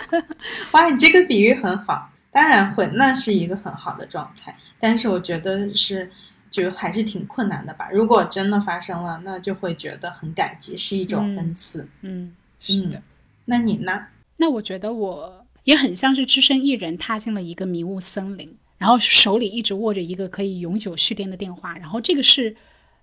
[0.72, 4.58] 哇，你这个比喻很好，当然会，那是一个很好的状态。
[4.80, 6.10] 但是我觉得是，
[6.50, 7.88] 就还是挺困难的吧。
[7.92, 11.88] 如果真的发生了，那就会觉得很感激，是一种嗯恩赐。
[12.00, 13.00] 嗯，是的。
[13.46, 14.06] 那你呢？
[14.38, 22.56] 那我觉得我也很像是只身一人踏进了一个迷雾森林，然后手里一直握着一个可以永久蓄电的电话，然后这个是，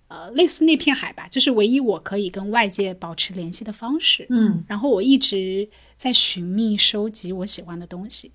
[0.08, 4.26] 呃，类似那片海吧，就是唯一我可以跟外界保持联系的方式。
[4.28, 5.66] 嗯然后我一直
[5.96, 8.30] 在寻觅、收集我喜欢的东西，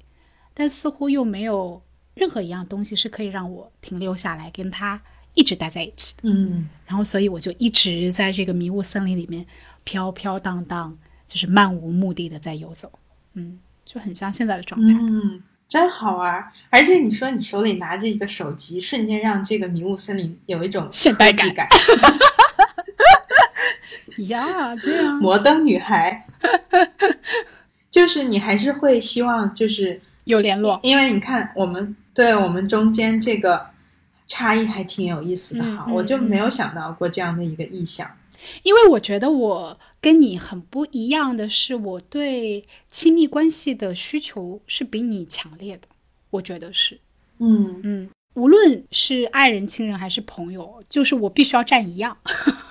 [0.59, 1.79] 但似乎又没有
[2.15, 4.99] 任何一样东西是可以让我停留下来，跟他
[5.35, 6.21] 一直待在一起的。
[6.23, 9.45] 嗯然后，所以我就一直在这个迷雾森林里面
[9.83, 12.91] 飘飘荡荡，就是漫无目的的在游走。
[13.35, 14.93] 嗯，就很像现在的状态。
[14.99, 16.51] 嗯，真好玩儿。
[16.71, 21.67] 而且你说你手里拿着一个手机，瞬间让这个迷雾森林有一种现代感，
[24.29, 26.25] 呀，对啊，摩登女孩。
[27.91, 30.79] 就是你还是会希望，就是有联络。
[30.83, 33.65] 因为你看，我们对我们中间这个
[34.27, 38.09] 差异还挺有意思的哈，我就没有想到过这样的一个意向。
[38.61, 45.87] 因为我觉得我跟你很不一样的是，我对亲密关系的需求是比你强烈的。
[46.29, 46.99] 我觉得是，
[47.39, 52.15] 嗯嗯，无论是爱人、亲人还是朋友，就是我必须要占一样，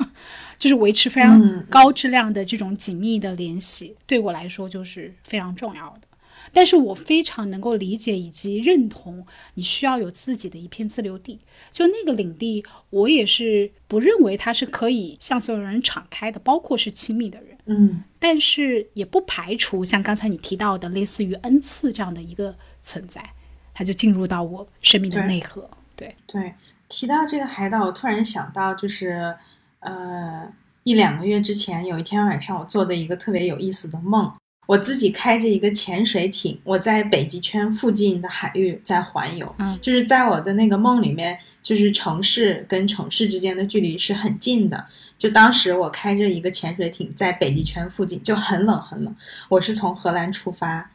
[0.57, 6.06] 就是维持非常嗯高质量的这种紧密的联系，对我来说就是非常重要的。
[6.53, 11.39] 但是我非常能够理解以及认同你需要有自己的一片自留地，
[11.71, 17.57] 就那个领地，我也是不认为它是可以向所有人敞开的，包括是亲密的人。
[17.69, 23.23] 嗯但是也不排除像刚才你提到的类似于恩赐这样的一个存在，
[23.75, 25.69] 它就进入到我生命的内核。
[25.95, 26.55] 对，对，
[26.89, 29.35] 提到这个海岛，我突然想到，就是
[29.81, 30.49] 呃，
[30.85, 34.33] 一两个月之前，有一天晚上，我做的一个特别有意思的梦。
[34.67, 39.55] 我自己开着一个潜水艇，我在北极圈附近的海域在环游。
[39.59, 44.85] 嗯就是在我的那个梦里面，就是城市跟城市之间的距离是很近的。
[45.17, 49.15] 就当时我开着一个潜水艇在北极圈附近，就很冷很冷。
[49.49, 50.91] 我是从荷兰出发，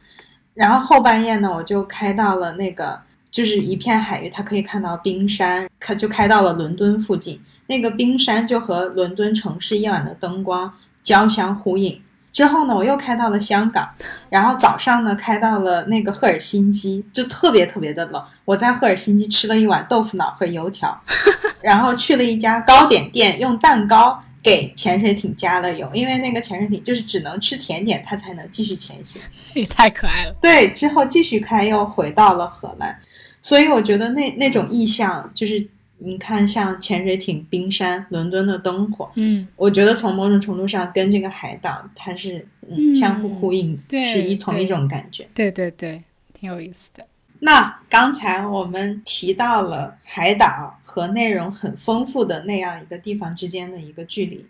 [0.54, 7.40] 然后后半夜呢，我就开到了那个就是一片海域，它可以看到冰山，开就开到了伦敦附近。
[7.66, 12.00] 那个冰山就和伦敦城市夜晚的灯光交相呼应。
[12.32, 13.88] 之后呢，我又开到了香港，
[14.30, 18.24] 然后早上呢开到了那个赫尔辛基，就特别特别的冷。
[18.44, 20.98] 我在赫尔辛基吃了一碗豆腐脑和油条，
[21.60, 29.20] 然后去了一家糕点店，用蛋糕给潜水艇加了油，因为那个潜水艇就是只能吃甜点，它才能继续前行。
[29.54, 30.34] 也太可爱了。
[30.40, 32.98] 对，之后继续开，又回到了荷兰。
[33.40, 35.68] 所以我觉得那那种意象，就是
[36.04, 45.28] 你看，像潜水艇、冰山、伦敦的灯火，嗯，我觉得从某种程度上跟这个海岛它是嗯嗯相互呼应，对是一同一种感觉。
[45.32, 46.02] 对对对，
[46.34, 47.06] 挺有意思的。
[47.38, 54.46] 那刚才我们提到了海岛和内容很丰富的那样一个地方之间的一个距离，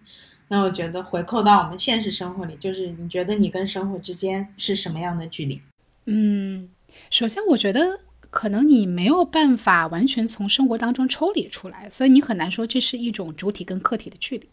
[0.48, 5.60] 那我觉得回扣到我们现实生活里，就是你觉得你跟生活之间是什么样的距离？
[6.04, 6.68] 嗯，
[7.10, 8.00] 首先我觉得
[8.33, 14.49] 可能你没有办法完全从生活当中抽离出来，所以你很难说这是一种主体跟客体的距离。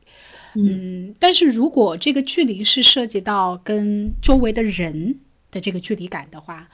[0.56, 5.20] 嗯，但是如果这个距离是涉及到跟周围的人
[5.50, 6.68] 的这个距离感的话，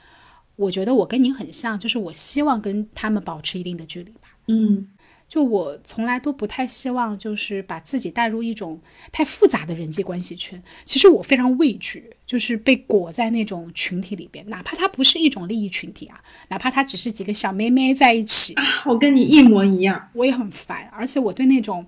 [0.56, 4.30] 我觉得我跟您很像，就是我希望跟他们保持一定的距离吧。
[4.48, 4.88] 嗯
[5.36, 8.80] 就我从来都不太希望，就是把自己带入一种
[9.12, 10.64] 太复杂的人际关系圈。
[10.86, 20.10] 其实我非常畏惧，就是被裹在那种群体里边，哪怕它不是一种利益群体啊，哪怕它只是几个小妹妹在一起啊，我跟你一模一样。
[20.14, 20.90] 我也很烦。
[20.94, 21.86] 而且我对那种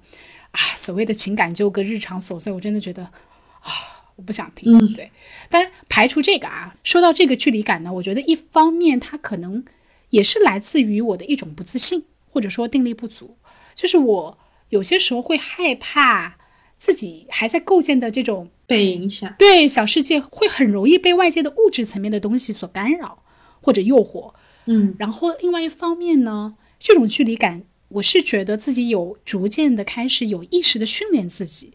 [0.52, 3.72] 啊所谓的情感纠葛、日常琐碎，我真的觉得啊，
[4.18, 4.78] 我不想听。
[4.78, 5.10] 嗯对。
[5.48, 9.64] 当然排除这个啊，说到这个距离感呢，我觉得一方面它可能
[10.10, 12.04] 也是来自于我的一种不自信。
[12.30, 13.38] 或者说定力不足，
[13.74, 14.38] 就是我
[14.70, 16.38] 有些时候会害怕
[16.78, 23.24] 自己还在构建的这种被影响，对小世界会很容易被外界的物质层面的东西所干扰
[23.62, 24.34] 或者诱惑，
[24.66, 31.74] 嗯然后另外一方面呢，这种距离感，我是觉得自己有逐渐的开始有意识的训练自己，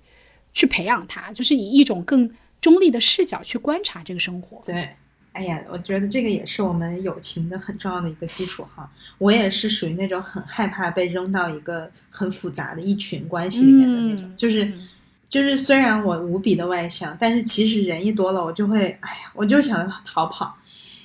[0.52, 2.30] 去培养它，就是以一种更
[2.60, 4.60] 中立的视角去观察这个生活。
[4.64, 4.96] 对，
[5.32, 8.90] 哎呀，我觉得这个也是我们友情的很重要的一个基础哈。
[9.18, 14.64] 我也是属于那种很害怕被扔到一个很复杂的一群关系里面的那种，嗯就是。
[14.64, 14.88] 嗯
[15.32, 20.54] 就是虽然我无比的外向，但是其实人一多了，我就会，哎呀，我就想逃跑，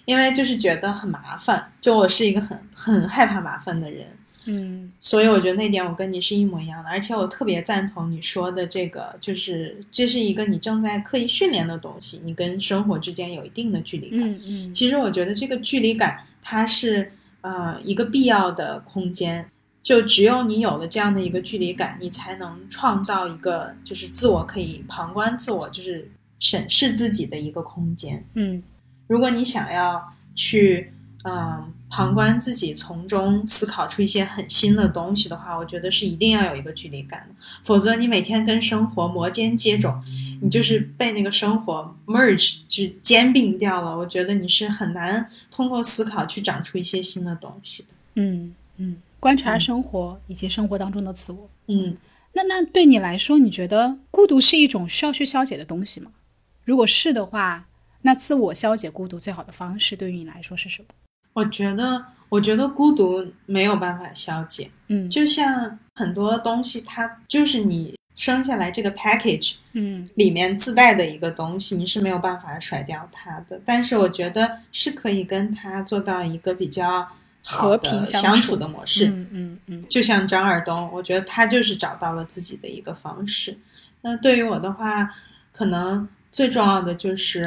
[0.04, 1.72] 因为就是觉得很麻烦。
[1.80, 4.06] 就我是一个很很害怕麻烦的人，
[4.48, 6.90] 嗯所以我觉得那点我跟你是一模一样的。
[6.90, 14.30] 而且我特别赞同你说的这个，就是这是一个你正在刻意训练的东西，你跟生活之间有一定的距离感。
[14.32, 19.48] 嗯嗯其实我觉得这个距离感，它是呃一个必要的空间。
[19.84, 28.22] 就只有你有了这样的一个距离感，你才能创造一个就是自我可以旁观自我，就是审视自己的一个空间。
[28.34, 28.62] 嗯
[29.08, 30.92] 如果你想要去
[31.24, 40.00] 嗯旁观自己，从中思考出一些很新的东西的话，我觉得是一定要有一个距离感的，否则你每天跟生活摩肩接踵，
[40.42, 43.98] 你就是被那个生活 merge 就兼并掉了。
[43.98, 47.90] 我觉得你是很难通过思考去长出一些新的东西的。
[48.16, 51.50] 嗯嗯，观察生活以及生活当中的自我。
[51.68, 51.96] 嗯，
[52.34, 56.12] 那那对你来说，你觉得孤独是一种需要去消解的东西吗？
[56.66, 57.68] 如果是的话，
[58.02, 60.88] 那自我消解孤独最好的方式对于你来说是什么？
[61.38, 69.58] 我觉得，我觉得孤独没有办法消解，嗯就像很多东西，它就是你生下来这个 package。
[69.74, 73.62] 嗯里面自带的一个东西，你是没有办法甩掉它的。
[73.64, 77.08] 但是我觉得是可以跟它做到一个比较
[77.44, 79.08] 和平相处处的模式。
[79.08, 83.56] 嗯嗯嗯就像张尔东，我觉得他就是找到了自己的一个方式。
[84.02, 85.14] 那对于我的话，
[85.52, 87.44] 可能最重要的就是，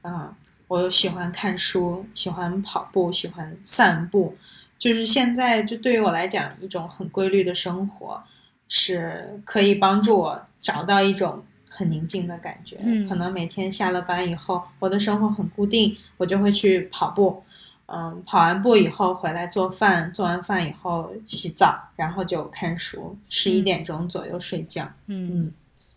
[0.00, 0.34] 啊、
[0.68, 4.36] 我喜欢看书，喜欢跑步，喜欢散步。
[4.78, 8.22] 就是现在，就对于我来讲，一种很规律的生活，
[8.68, 12.76] 是可以帮助我找到一种很宁静的感觉。
[12.82, 17.42] 嗯可能每天下了班以后，我的生活很固定，我就会去跑步。
[17.86, 24.90] 嗯，跑完步以后回来做饭，做完饭以后洗澡，然后就看书，十一点钟左右睡觉。
[25.06, 25.44] 嗯。
[25.44, 25.52] 嗯，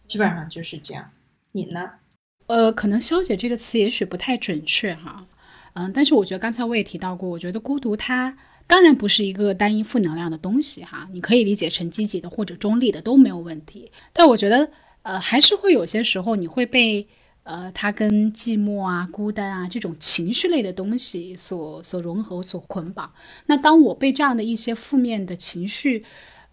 [0.06, 1.10] 基本上就是这样。
[1.54, 1.90] 你呢？
[2.48, 5.26] 呃，可能“消解”这个词也许不太准确哈，
[5.74, 13.92] 嗯，但是我觉得刚才我也提到过，我觉得孤独它当然不是一个单一负能量的东西哈，你可以理解成积极的或者中立的都没有问题。
[14.14, 14.72] 但我觉得，
[15.04, 17.06] 呃，还是会有些时候你会被
[17.44, 23.12] 呃它跟寂寞啊、孤单啊这种情绪类的东西所所融合、所捆绑。
[23.48, 26.06] 那当我被这样的一些负面的情绪，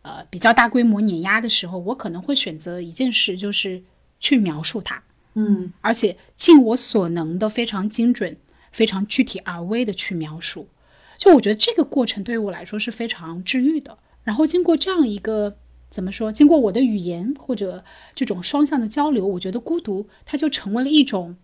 [0.02, 3.84] 呃比较大规模碾压的时候，我可能会选择一件事，就是
[4.18, 5.02] 去描述它。
[5.34, 8.36] 嗯而且尽我所能的非常精准、
[8.72, 10.68] 非常具体而微的去描述。
[11.16, 13.98] 就我觉得这个过程对于我来说是非常治愈的。
[14.22, 15.56] 然后经过这样一个
[15.90, 21.36] 怎么说，经过我的语言或者这种双向的交流，我觉得孤独它就成为了一种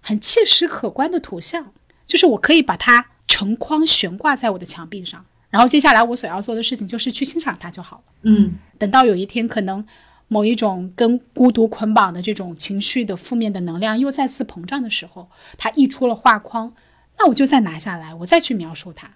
[0.00, 1.72] 很切实可观的图像，
[2.06, 5.24] 就是我可以把它成框悬挂在我的墙壁上。
[5.50, 8.02] 然后接下来我所要做的事情就是去欣赏它就好了。
[8.22, 9.84] 嗯等到有一天可能
[10.28, 16.72] 某一种跟孤独捆绑的这种情绪的负面的能量又再次膨胀的时候，它溢出了画框，
[17.18, 19.10] 那我就再拿下来，我再去描述它。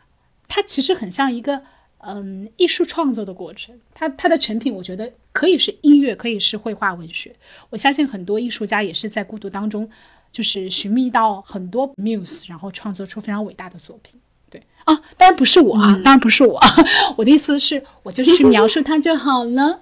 [0.48, 1.62] 它其实很像一个
[1.98, 7.36] 嗯艺术创作的过程，它它的成品我觉得可以是音乐，可以是绘画、文学。
[7.70, 9.88] 我相信很多艺术家也是在孤独当中，
[10.30, 14.20] 就是寻觅到很多 muse，然后创作出非常伟大的作品。
[14.50, 16.60] 对啊，当然不是我啊，当然不是我，
[17.16, 19.80] 我的意思是，我就去描述它就好了。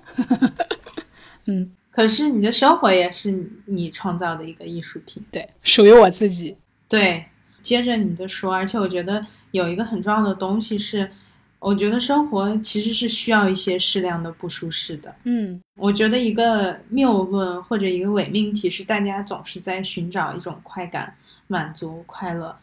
[1.90, 5.22] 可是你的生活也是你创造的一个艺术品。
[5.30, 6.56] 对，属于我自己。
[6.88, 7.24] 对，
[7.60, 11.10] 接着你的说，而且我觉得有一个很重要的东西是，
[11.58, 15.14] 我觉得生活其实是需要一些适量的不舒适的。
[15.24, 21.14] 嗯我觉得一个谬论或者一个伪命题是，大家总是在寻找一种快感、
[21.48, 22.56] 满足、快乐，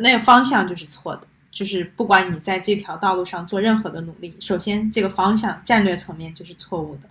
[0.00, 1.22] 那个方向就是错的。
[1.50, 7.02] 就是不管你在这条道路上做任何的努力，首先这个方向战略层面就是错误的。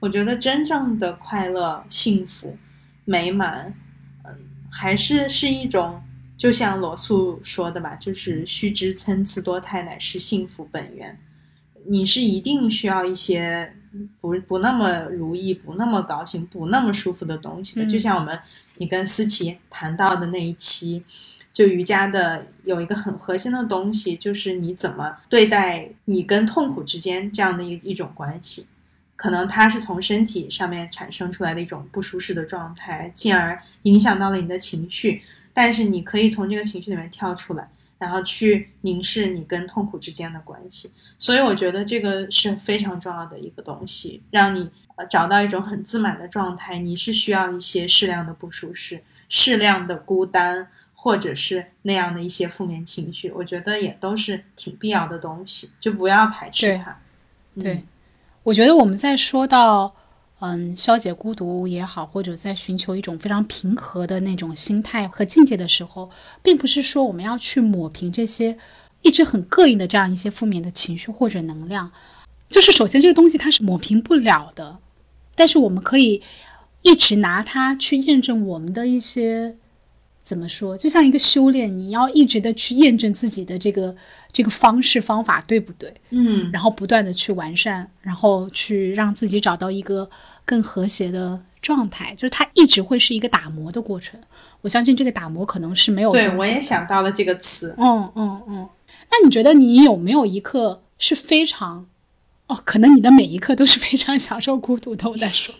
[0.00, 2.56] 我觉得真正的快乐、幸福、
[3.04, 3.74] 美满，
[4.24, 4.30] 嗯，
[4.70, 6.02] 还是是一种，
[6.36, 11.18] 就像罗素说的吧，就是须知参差多态乃是幸福本源。
[11.88, 13.74] 你是一定需要一些
[14.20, 17.84] 不不那么如意、不那么高兴、不那么舒服的东西的。
[17.84, 18.38] 嗯就像我们
[18.76, 21.04] 你跟思琪谈到的那一期，
[21.52, 28.66] 就瑜伽的有一个很核心的东西，就是你怎么对待你跟痛苦之间这样的一一种关系。
[29.16, 35.22] 可能它是从身体上面产生出来的一种不舒适的状态，进而影响到了你的情绪。
[35.52, 37.66] 但是你可以从这个情绪里面跳出来，
[37.98, 40.92] 然后去凝视你跟痛苦之间的关系。
[41.18, 46.78] 所以我觉得这个是非常重要的一个东西，让你呃找到一种很自满的状态。
[46.78, 56.98] 你是需要一些适量的不舒适、适量的孤单，或者是那样的一些负面情绪，我觉得也都是挺必要的东西，就不要排斥它。
[57.58, 57.82] 对，
[58.46, 59.94] 我觉得我们在说到。
[60.38, 66.10] 嗯，消解孤独也好，或者在寻求一种非常平和的那种心态和境界的时候，
[66.42, 68.58] 并不是说我们要去抹平这些
[69.00, 71.90] 一直很膈应的这样一些负面的情绪或者能量。
[72.50, 74.76] 就是首先这个东西它是抹平不了的，
[75.34, 76.22] 但是我们可以
[76.82, 79.56] 一直拿它去验证我们的一些。
[80.26, 80.76] 怎么说？
[80.76, 83.94] 就像一个修炼，你要一直的去验证自己的这个
[84.32, 85.94] 这个方式方法对不对？
[86.10, 90.10] 嗯，然后不断的去完善，然后去让自己找到一个
[90.44, 92.12] 更和谐的状态。
[92.16, 94.18] 就是它一直会是一个打磨的过程。
[94.62, 96.10] 我相信这个打磨可能是没有。
[96.10, 97.72] 对，我也想到了这个词。
[97.78, 98.68] 嗯嗯嗯。
[99.08, 101.86] 那你觉得你有没有一刻是非常……
[102.48, 105.08] 哦，可能你的每一刻都是非常享受孤独的。
[105.08, 105.54] 我在说。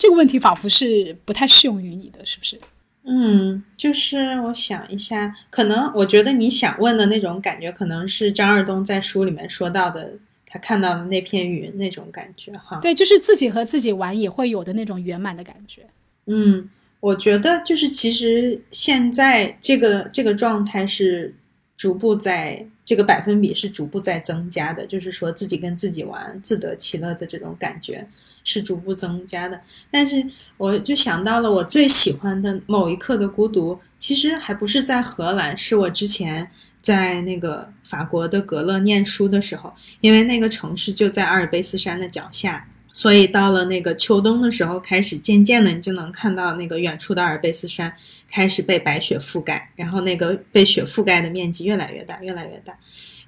[0.00, 2.58] 这个问题仿佛是不太适用于你的，是不是？
[3.04, 10.12] 嗯，就是我想一下，可能我觉得你想问的那种感觉，可能是张二东在书里面说到的，
[10.46, 12.78] 他看到的那片云那种感觉，哈。
[12.80, 15.86] 对，就是自己和自己玩也会有的那种圆满的感觉。
[16.26, 16.70] 嗯，
[17.00, 21.34] 我觉得就是其实现在这个这个状态是
[21.76, 28.06] 逐步在这个百分比是逐步在增加的，就是说自己跟自己玩，自得其乐的这种感觉。
[28.42, 29.60] 是逐步增加的，
[29.90, 30.26] 但是
[30.56, 47.92] 我就想到了我最喜欢的某一刻的孤独，其实还不是在荷兰，是我之前在那个法国的格勒念书的时候，因为那个城市就在阿尔卑斯山的脚下，所以到了那个秋冬的时候，开始渐渐的你就能看到那个远处的阿尔卑斯山
[48.30, 52.76] 开始被白雪覆盖，然后那个被雪覆盖的面积越来越大，越来越大。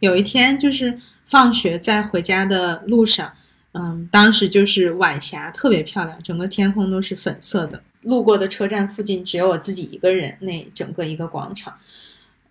[0.01, 3.33] 有一天就是放学在回家的路上。
[3.75, 7.83] 嗯，当时就是晚霞，特别漂亮，整个天空都是粉色的。
[8.03, 11.75] 路过的车站附近只有我自己一个人，那整个一个广场。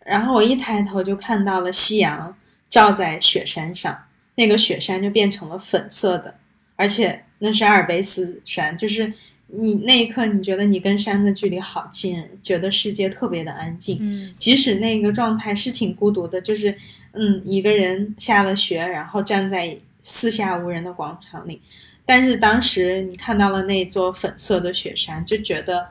[0.03, 2.35] 然后我一抬头就看到了夕阳
[2.69, 6.33] 照在雪山上，那个雪山就变成了粉色的，
[6.75, 9.13] 而且那是阿尔卑斯山，就是
[9.45, 13.97] 你那一刻你觉得你跟山的距离好近，觉得世界特别的安静。
[14.01, 16.75] 嗯，即使那个状态是挺孤独的，就是
[17.11, 19.77] 嗯一个人下了雪，然后站在。
[20.01, 21.61] 四下无人的广场里，
[22.05, 25.87] 但是当时你看到了那座粉色的雪山，就觉得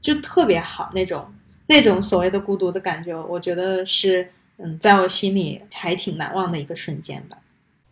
[0.00, 1.26] 就特别好，那种
[1.66, 7.38] 那种所谓的孤独的感觉，我觉得是嗯，在我心里还挺难忘的一个瞬间吧。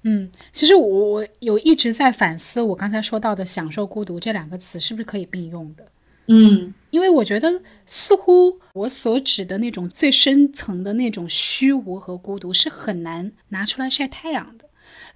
[0.03, 5.87] 嗯，其实我我有一直在反思，我刚才说到的“享受孤独”这两个词是不是可以并用的？
[6.29, 7.49] 嗯，因为我觉得
[7.87, 14.66] 似乎我所指的那种最深层的那种虚无和孤独是很难拿出来晒太阳的。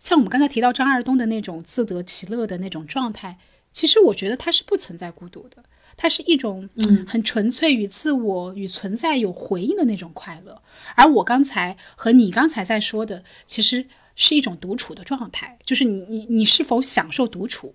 [0.01, 3.38] 像我们刚才提到张二东的那种自得其乐的那种状态，
[3.70, 5.62] 其实我觉得他是不存在孤独的，
[5.96, 10.62] 它是一种嗯很纯粹与自我与存在有回应的那种快乐。
[10.96, 13.86] 而我刚才和你刚才在说的，其实
[14.16, 17.74] 是一种独处的状态，就是你你你是否享受独处？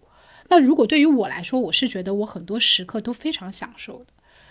[0.50, 4.08] 那如果对于我来说，我是觉得我很多时刻都非常享受的，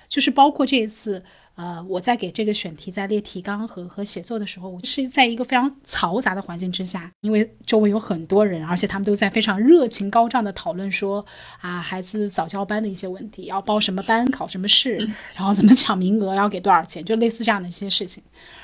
[0.08, 1.22] 就是包括这一次。
[1.56, 11.24] 呃，我在给这个选题在列提纲和和写作的时候，我是在一个非常嘈杂的环境之下，因为周围有很多人，而且他们都在非常热情高涨的讨论说
[11.60, 14.96] 啊，孩子早教班的一些问题，要报什么班，考什么试，
[15.36, 18.20] 然后怎么抢名额，要给多少钱，就类似这样的一些事情。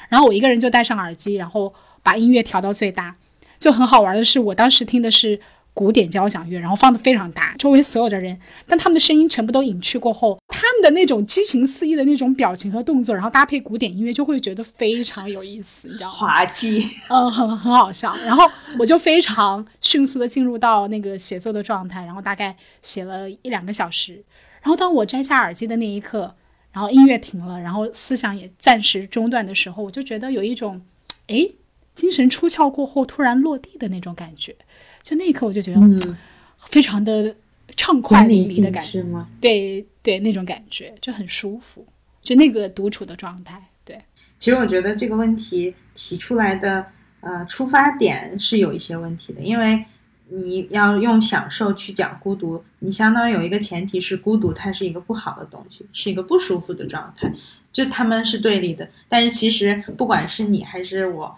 [0.08, 1.72] 然后我一个人就戴上耳机，然后
[2.02, 3.14] 把音乐调到最大，
[3.56, 5.40] 就很好玩的是，我当时听的是。
[5.72, 16.16] 古典交响乐，然后放的非常大，周围所有的人，但他们的声音全部都隐去过后，他们的那种激情四溢的那种表情和动作，然后搭配古典音乐，就会觉得非常有意思，你知道吗？
[16.16, 18.14] 滑稽，嗯，很很好笑。
[18.26, 18.44] 然后
[18.78, 24.22] 我就非常迅速的进入到那个写作的状态，然后大概写了一两个小时。
[24.60, 26.34] 然后当我摘下耳机的那一刻，
[26.72, 30.82] 然后音乐停了，然后思想也暂时中断的时候，我就觉得有一种，
[31.28, 31.48] 哎，
[31.94, 34.54] 精神出窍过后突然落地的那种感觉。
[35.02, 36.16] 就那一刻，我就觉得，嗯，
[36.58, 37.34] 非常的
[37.76, 39.28] 畅快淋漓的感觉吗？
[39.40, 41.86] 对对，那种感觉就很舒服，
[42.22, 43.62] 就那个独处的状态。
[43.84, 43.98] 对，
[44.38, 46.86] 其实我觉得这个问题提出来的，
[47.20, 49.84] 呃，出发点是有一些问题的，因为
[50.28, 57.32] 你要用享受去讲孤独，你相当于有一个前提是孤独它是一个不好的东西，是一个不舒服的状态，
[57.72, 58.88] 就他们是对立的。
[59.08, 61.34] 但是其实不管是你还是我。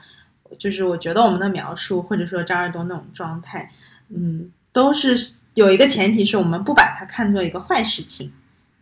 [0.58, 3.70] 就是我觉得我们的描述，或者说张二东那种状态，
[4.08, 8.32] 嗯，都是有一个前提是我们不把它看作一个坏事情，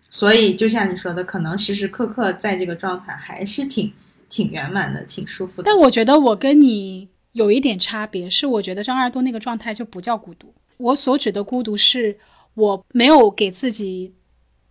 [0.08, 3.92] 所以就像你说的，可能时时刻刻在这个状态还是挺
[4.28, 5.66] 挺圆满的，挺舒服的。
[5.66, 10.52] 但我觉得我跟你有一点差别，是我觉得张二多那个状态就不叫孤独。
[10.76, 12.18] 我所指的孤独是
[12.54, 14.14] 我没有给自己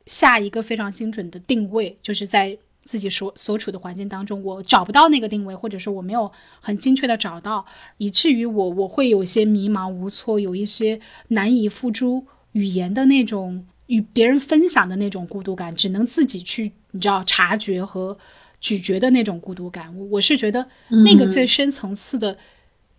[0.05, 2.57] 下一个非常精准的定位，就是在
[2.89, 7.63] 自己所所处的环境当中，我找不到那个定位，或者说我没有很精确的找到，
[7.97, 13.65] 以至于我我会有些迷茫无措，有一些难以付诸语言的那种。
[13.89, 18.15] 与别人分享的那种孤独感，只能自己去，你知道察觉和
[18.61, 19.91] 咀嚼的那种孤独感。
[19.97, 20.69] 我我是觉得
[21.03, 22.37] 那个最深层次的，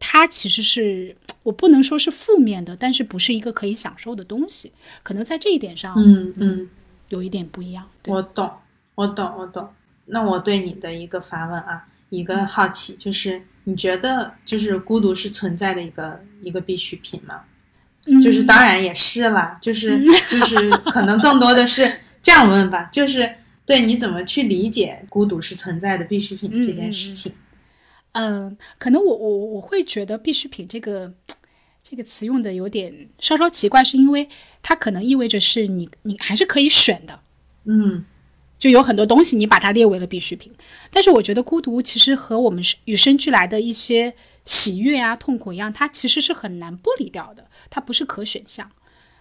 [0.01, 1.15] 它其实是
[1.45, 4.73] 我不能说是负面的，但是不是一个可以享受的东西。
[5.05, 6.69] 可能在这一点上，嗯嗯，
[7.11, 7.89] 有一点不一样。
[8.09, 8.51] 我懂，
[8.97, 9.69] 我懂，我懂。
[10.11, 17.43] 那我对你的一个发问啊，一个好奇，就是你觉得就是孤独是存在的一个一个必需品吗？
[18.23, 23.31] 就是当然也是啦，就是就是可能更多的是 这样问吧，就是
[23.67, 27.33] 对你怎么去理解孤独是存在的必需品这件事情。
[28.13, 31.13] 嗯，可能我我我会觉得必需品这个
[31.83, 34.29] 这个词用的有点稍稍奇怪，是因为
[34.63, 37.21] 它可能意味着是你你还是可以选的。
[37.65, 38.05] 嗯，
[38.61, 40.55] 就有很多东西你把它列为了必需品，
[40.93, 44.15] 但是我觉得孤独其实和我们与生俱来的一些。
[44.47, 48.69] 喜悦啊，痛苦一样，它其实是很难剥离掉的，它不是可选项，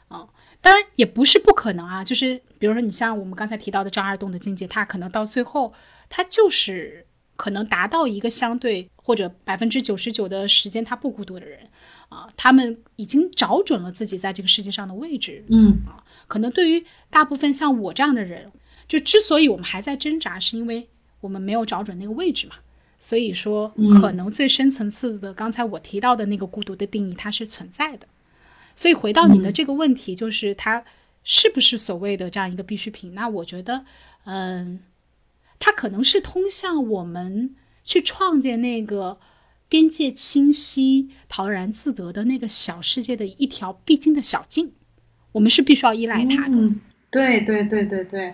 [0.07, 0.25] 啊，
[0.61, 5.73] 当然也不是不可能啊，就是比如说你像我们刚才提到的张二栋的境界，他可能到最后，
[6.07, 11.59] 他就是可能达到一个相对或者百分之九十九的时间他不孤独的人，
[12.07, 15.81] 啊，他们已经找准了自己在这个世界上的位置，嗯。
[15.85, 18.51] 啊，可能对于大部分像我这样的人，
[18.89, 20.89] 就之所以我们还在挣扎，是因为
[21.21, 22.55] 我们没有找准那个位置嘛。
[23.01, 23.69] 所以说，
[24.01, 28.05] 可能最深层次的，刚才我提到的那个孤独的定义，它是存在的。
[28.75, 30.83] 所以回到你的这个问题，就是它
[31.23, 33.13] 是不是所谓的这样一个必需品？
[33.13, 33.85] 那我觉得，
[34.25, 34.81] 嗯，
[35.59, 39.17] 它可能是通向我们去创建那个
[39.69, 44.73] 边界清晰、陶然自得的那个小世界的一条必经的小径。
[45.31, 46.57] 我们是必须要依赖它的。
[47.09, 48.33] 对对对对对。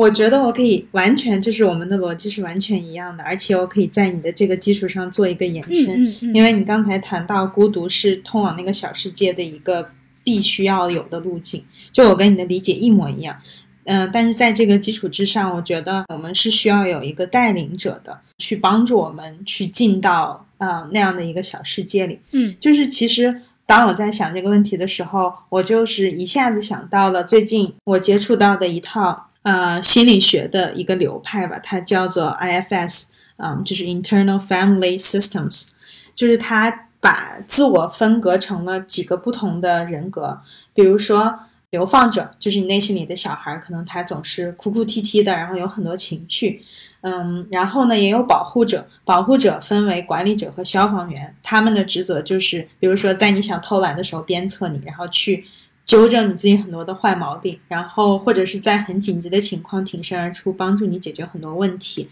[0.00, 9.90] 我觉得我可以完全就是我们的逻辑是完全一样的，而且我可以在你的这个基础上做一个延伸，因为你刚才谈到孤独是通往那个小世界的一个
[10.24, 13.36] 必须要有的路径，就我跟你的理解一模一样。
[13.84, 22.18] 嗯，但是在这个基础之上，我觉得我们是需要有一个带领者的，去帮助我们去进到啊那样的一个小世界里。
[22.30, 29.26] 嗯，就是其实当我在想这个问题的时候，我就是一下子想到了最近我接触到的一套。
[29.42, 33.04] 呃，心理学的一个流派吧，它叫做 IFS，
[33.38, 35.68] 嗯，就是 Internal Family Systems，
[36.14, 40.42] 就是它把自我分隔成了几个不同的人格。
[40.74, 41.38] 比如说，
[41.70, 46.62] 流放者就是你内心里的小孩，可能他总是哭哭啼啼的，然后有很多情绪，
[47.00, 55.46] 嗯，然后呢，也有保护者，保护者分为管理者和消防员，他们的职责就是，比如说在你想偷懒的时候鞭策你，然后去。
[55.90, 62.08] 纠正你自己很多的坏毛病，然后或者是在很紧急的情况挺身而出，帮助你解决很多问题。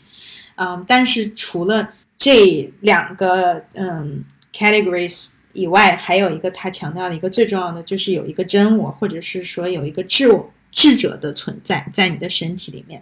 [0.56, 13.00] 嗯，但是除了这两个嗯 categories 以外，还有一个他强调的一个最重要的，就是有一个真我，或者是说有一个智我智者的存在在你的身体里面，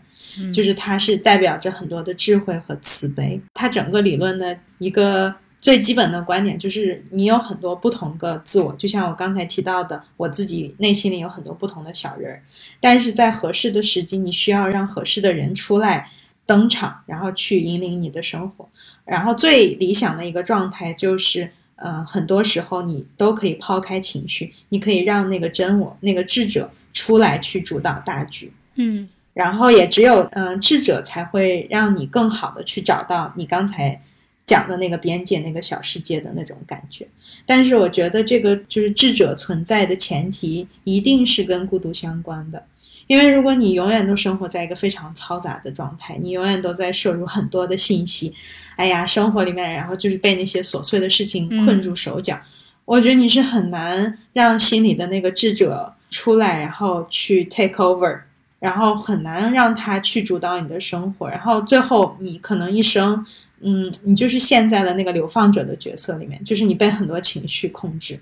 [0.52, 3.40] 就是它是代表着很多的智慧和慈悲。
[3.54, 5.34] 它整个理论的一个。
[5.66, 12.42] 最基本的观点就是，你有很多不同的自我，就像我刚才提到的，我自己内心里有很多不同的小人儿，
[12.80, 16.08] 但是在合适的时机，你需要让合适的人出来
[16.46, 18.68] 登场，然后去引领你的生活。
[19.04, 28.52] 然后最理想的一个状态就是，呃，很多时候你都可以抛开情绪，你可以让那个真我、那个智者出来去主导大局。
[28.76, 34.00] 嗯，然后也只有嗯智者才会让你更好的去找到你刚才。
[34.46, 37.06] 讲的那个边界、那个小世界的那种感觉，
[37.44, 42.64] 但是我觉得这个就是智者存在的前提，一定是跟孤独相关的。
[43.08, 48.32] 因为如果你永远都生活在一个非常嘈杂的状态，你永远都在摄入很多的信息，
[48.76, 52.40] 哎呀，生活里面，然后就是被那些琐碎的事情困住手脚，
[52.84, 58.20] 我觉得你是很难让心里的那个智者出来，然后去 take over，
[58.60, 63.26] 然后很难让他去主导你的生活，然后最后你可能一生。
[63.60, 68.20] 嗯，你就是陷在了那个流放者的角色里面，就是你被很多情绪控制，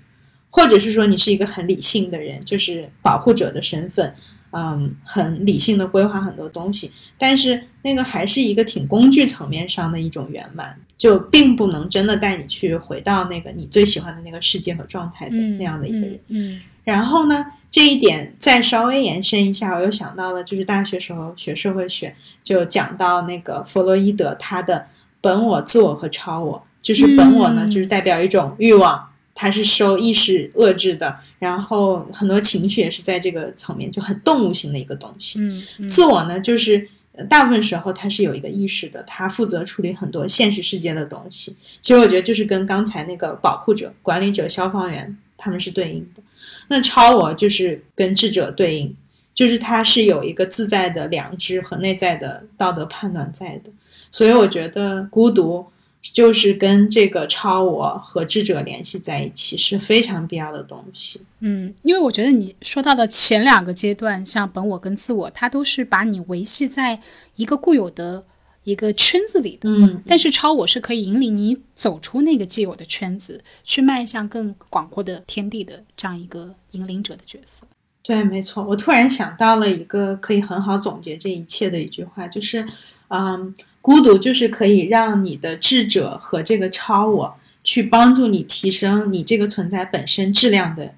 [0.49, 4.15] 或者是说你是一个很理性的人，就是保护者的身份，
[4.51, 16.19] 嗯，很理性的规划很多东西，但是那个还是一个挺工具层面上的一种圆满，就并不能真的带你去回到那个你最喜欢的那个世界和状态的那样的一个人。
[16.29, 24.87] 嗯，然后呢，这一点再稍微延伸一下，我又想到了，就是大学时候学社会学就讲到那个弗洛伊德他的
[25.25, 35.39] 本我、自我和超我，就是本我呢，嗯就是代表一种欲望，它是受意识遏制的，然后很多情绪也是在这个层面，就很动物性的一个东西。
[35.39, 41.55] 嗯嗯自我呢，就是呃大部分时候它是有一个意识的，它负责处理很多现实世界的东西。
[41.81, 46.21] 其实我觉得就是跟刚才那个保护者、管理者、消防员他们是对应的。
[46.67, 48.95] 那超我就是跟智者对应，
[49.33, 53.71] 就是它是有一个自在的良知和内在的道德判断在的。
[54.15, 55.65] 所以我觉得孤独
[56.01, 61.19] 就是跟这个超我和智者联系在一起是非常必要的东西。
[61.41, 67.01] 嗯，因为我觉得你说到的前两个阶段，像本我跟自我，它都是把你维系在
[67.35, 68.23] 一个固有的
[68.63, 69.69] 一个圈子里的。
[69.69, 77.67] 嗯，但是超我是可以引领你走出那个既有的圈子，去迈向更广阔的天地的这样一个引领者的角色。
[78.01, 78.63] 对，没错。
[78.63, 82.65] 我突然想到了一个可以很好总结这一切的一句话，就是，
[83.09, 83.53] 嗯，
[83.85, 90.95] 孤独就是可以让你的智者和这个超我去帮助你提升你这个存在本身质量的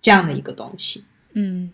[0.00, 1.04] 这样的一个东西。
[1.34, 1.70] 嗯，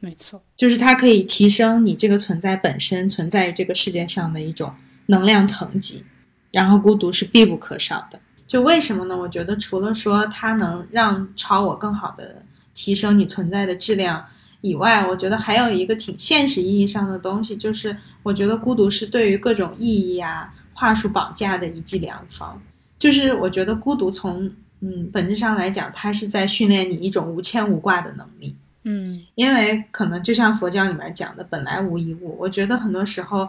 [0.00, 0.42] 没错。
[0.54, 4.74] 就是它可以提升你这个存在本身存在于这个世界上的一种
[5.06, 6.04] 能量层级，
[6.50, 8.20] 然后孤独是必不可少的。
[8.46, 9.16] 就为什么呢？
[9.16, 12.42] 我觉得除了说它能让超我更好的
[12.74, 14.26] 提升你存在的质量
[14.62, 22.60] 以外，我觉得还有一个挺现实意义上的东西，就是我觉得孤独是对于各种意义啊、话术绑架的一剂良方。
[22.98, 24.50] 就是我觉得孤独从
[24.80, 28.54] 嗯本质上来讲，它是在训练你一种无牵无挂的能力。
[28.84, 32.36] 嗯因为可能就像佛教里面讲的，本来无一物。
[32.38, 33.48] 我觉得很多时候，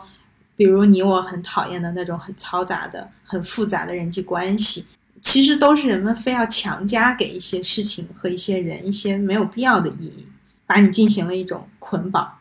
[0.56, 4.86] 比如你我很讨厌的那种很嘈杂的、很复杂的人际关系，
[5.22, 10.26] 其实都是人们非要强加给一些事情和一些人一些没有必要的意义，
[10.66, 12.38] 把你进行了一种捆绑，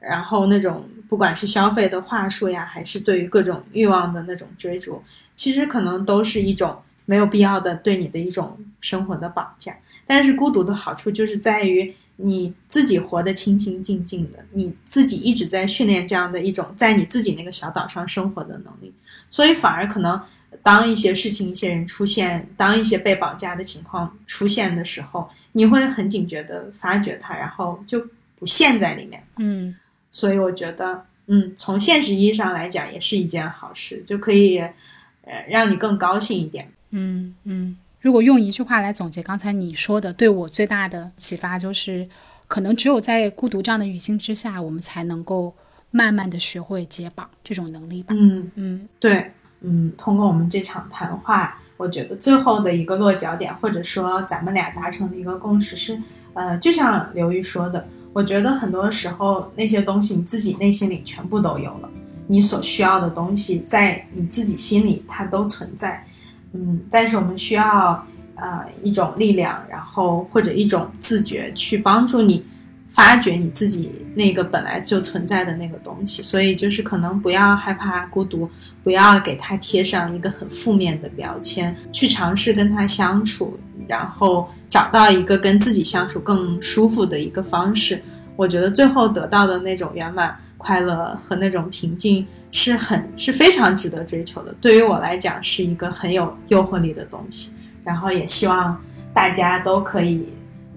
[0.00, 5.02] 然后那种不管是消费的话术呀，还是对于各种欲望的那种追逐，
[5.34, 9.76] 其实可能都是一种没有必要的对你的一种生活的绑架。
[10.06, 18.92] 但是孤独的好处就是在于你自己活得清清静静的，你自己一直在训练这样的一种在你自己那个小岛上生活的能力，
[19.28, 20.20] 所以反而可能
[20.62, 28.06] 当一些事情、一些人出现，当一些被绑架的情况出现的时候，你会很警觉的发觉它，然后就
[28.38, 29.22] 不陷在里面。
[29.38, 29.74] 嗯
[30.10, 36.70] 所以我觉得，嗯，从现实意义上来讲，也是一件好事，就可以呃让你更高兴一点。
[36.90, 37.76] 嗯嗯。
[38.02, 42.06] 如果用一句话来总结刚才你说的，对我最大的启发就是，
[42.46, 45.54] 可能只有在孤独这样的语境之下，我们才能够
[45.90, 48.14] 慢慢的学会解绑这种能力吧。
[48.16, 49.32] 嗯，嗯对，
[49.62, 56.00] 嗯，通过我们这场谈话，我觉得最后的一个落脚点，或者说咱们俩达成的一个共识是，
[56.34, 61.88] 呃，就像刘玉说的，我觉得很多时候那些东西你自己内心里全部都有了，
[62.26, 66.04] 你所需要的东西在你自己心里它都存在，
[66.52, 68.04] 嗯，但是我们需要
[68.34, 72.44] 呃一种力量，然后或者一种自觉去帮助你。
[72.92, 78.48] 发掘你自己那个本来就存在的那个东西，所以就是可能不要害怕孤独，
[78.86, 83.58] 不要给他贴上一个很负面的标签，去尝试跟他相处，
[83.88, 88.00] 然后找到一个跟自己相处更舒服的一个方式。
[88.36, 94.54] 我觉得最后得到的那种圆满、快乐和那种平静是很是非常值得追求的。
[94.60, 97.50] 对于我来讲，是一个很有诱惑力的东西。
[97.82, 98.80] 然后也希望
[99.12, 100.28] 大家都可以，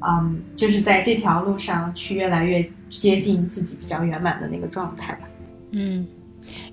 [0.01, 5.27] 嗯，就是在这条路上去越来越接近自己比较圆满的那个状态吧。
[5.73, 6.07] 嗯，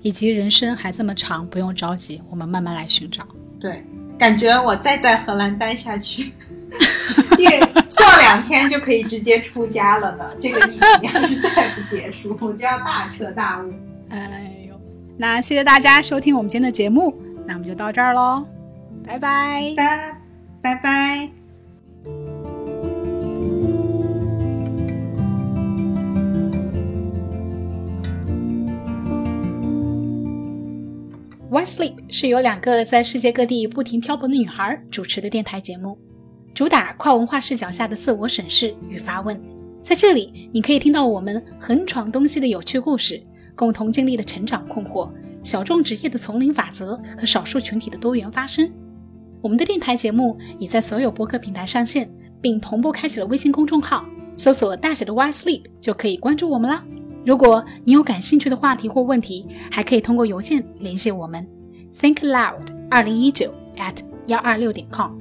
[0.01, 3.23] 以及人生还这么长，不用着急，我们慢慢来寻找。
[3.59, 3.83] 对，
[4.17, 6.33] 感觉我再在荷兰待下去，
[7.37, 10.29] 也过两天就可以直接出家了呢。
[10.39, 13.73] 这个疫情要是再不结束，我就要大彻大悟。
[14.09, 14.79] 哎呦，
[15.17, 17.13] 那谢谢大家收听我们今天的节目，
[17.45, 18.45] 那我们就到这儿喽，
[19.05, 19.73] 拜拜。
[19.75, 20.21] 拜
[20.61, 21.36] 拜拜。
[31.57, 35.97] Why Sleep 是由两个在世界各地不停漂泊的女孩主持的电台节目，
[36.53, 39.41] 主打跨文化视角下的自我审视与发问。
[39.81, 43.19] 在这里，你可以听到我们横闯东西的有趣故事，
[43.55, 48.71] 共同经历的成长困惑，小众职业的丛林法则和少数群体的多元发声。
[49.41, 52.07] 我们的电台节目已在所有播客平台上线，
[52.39, 54.05] 并同步开启了微信公众号，
[54.35, 56.85] 搜索大写的 Y Sleep 就可以关注我们啦。
[57.27, 61.45] 如果你有感兴趣的话题或问题，还可以通过邮件联系我们
[61.99, 63.97] ，think loud 二零一九 at
[64.27, 65.11] 幺二六点 com。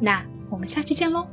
[0.00, 0.20] 那
[0.50, 1.24] 我们下期见喽。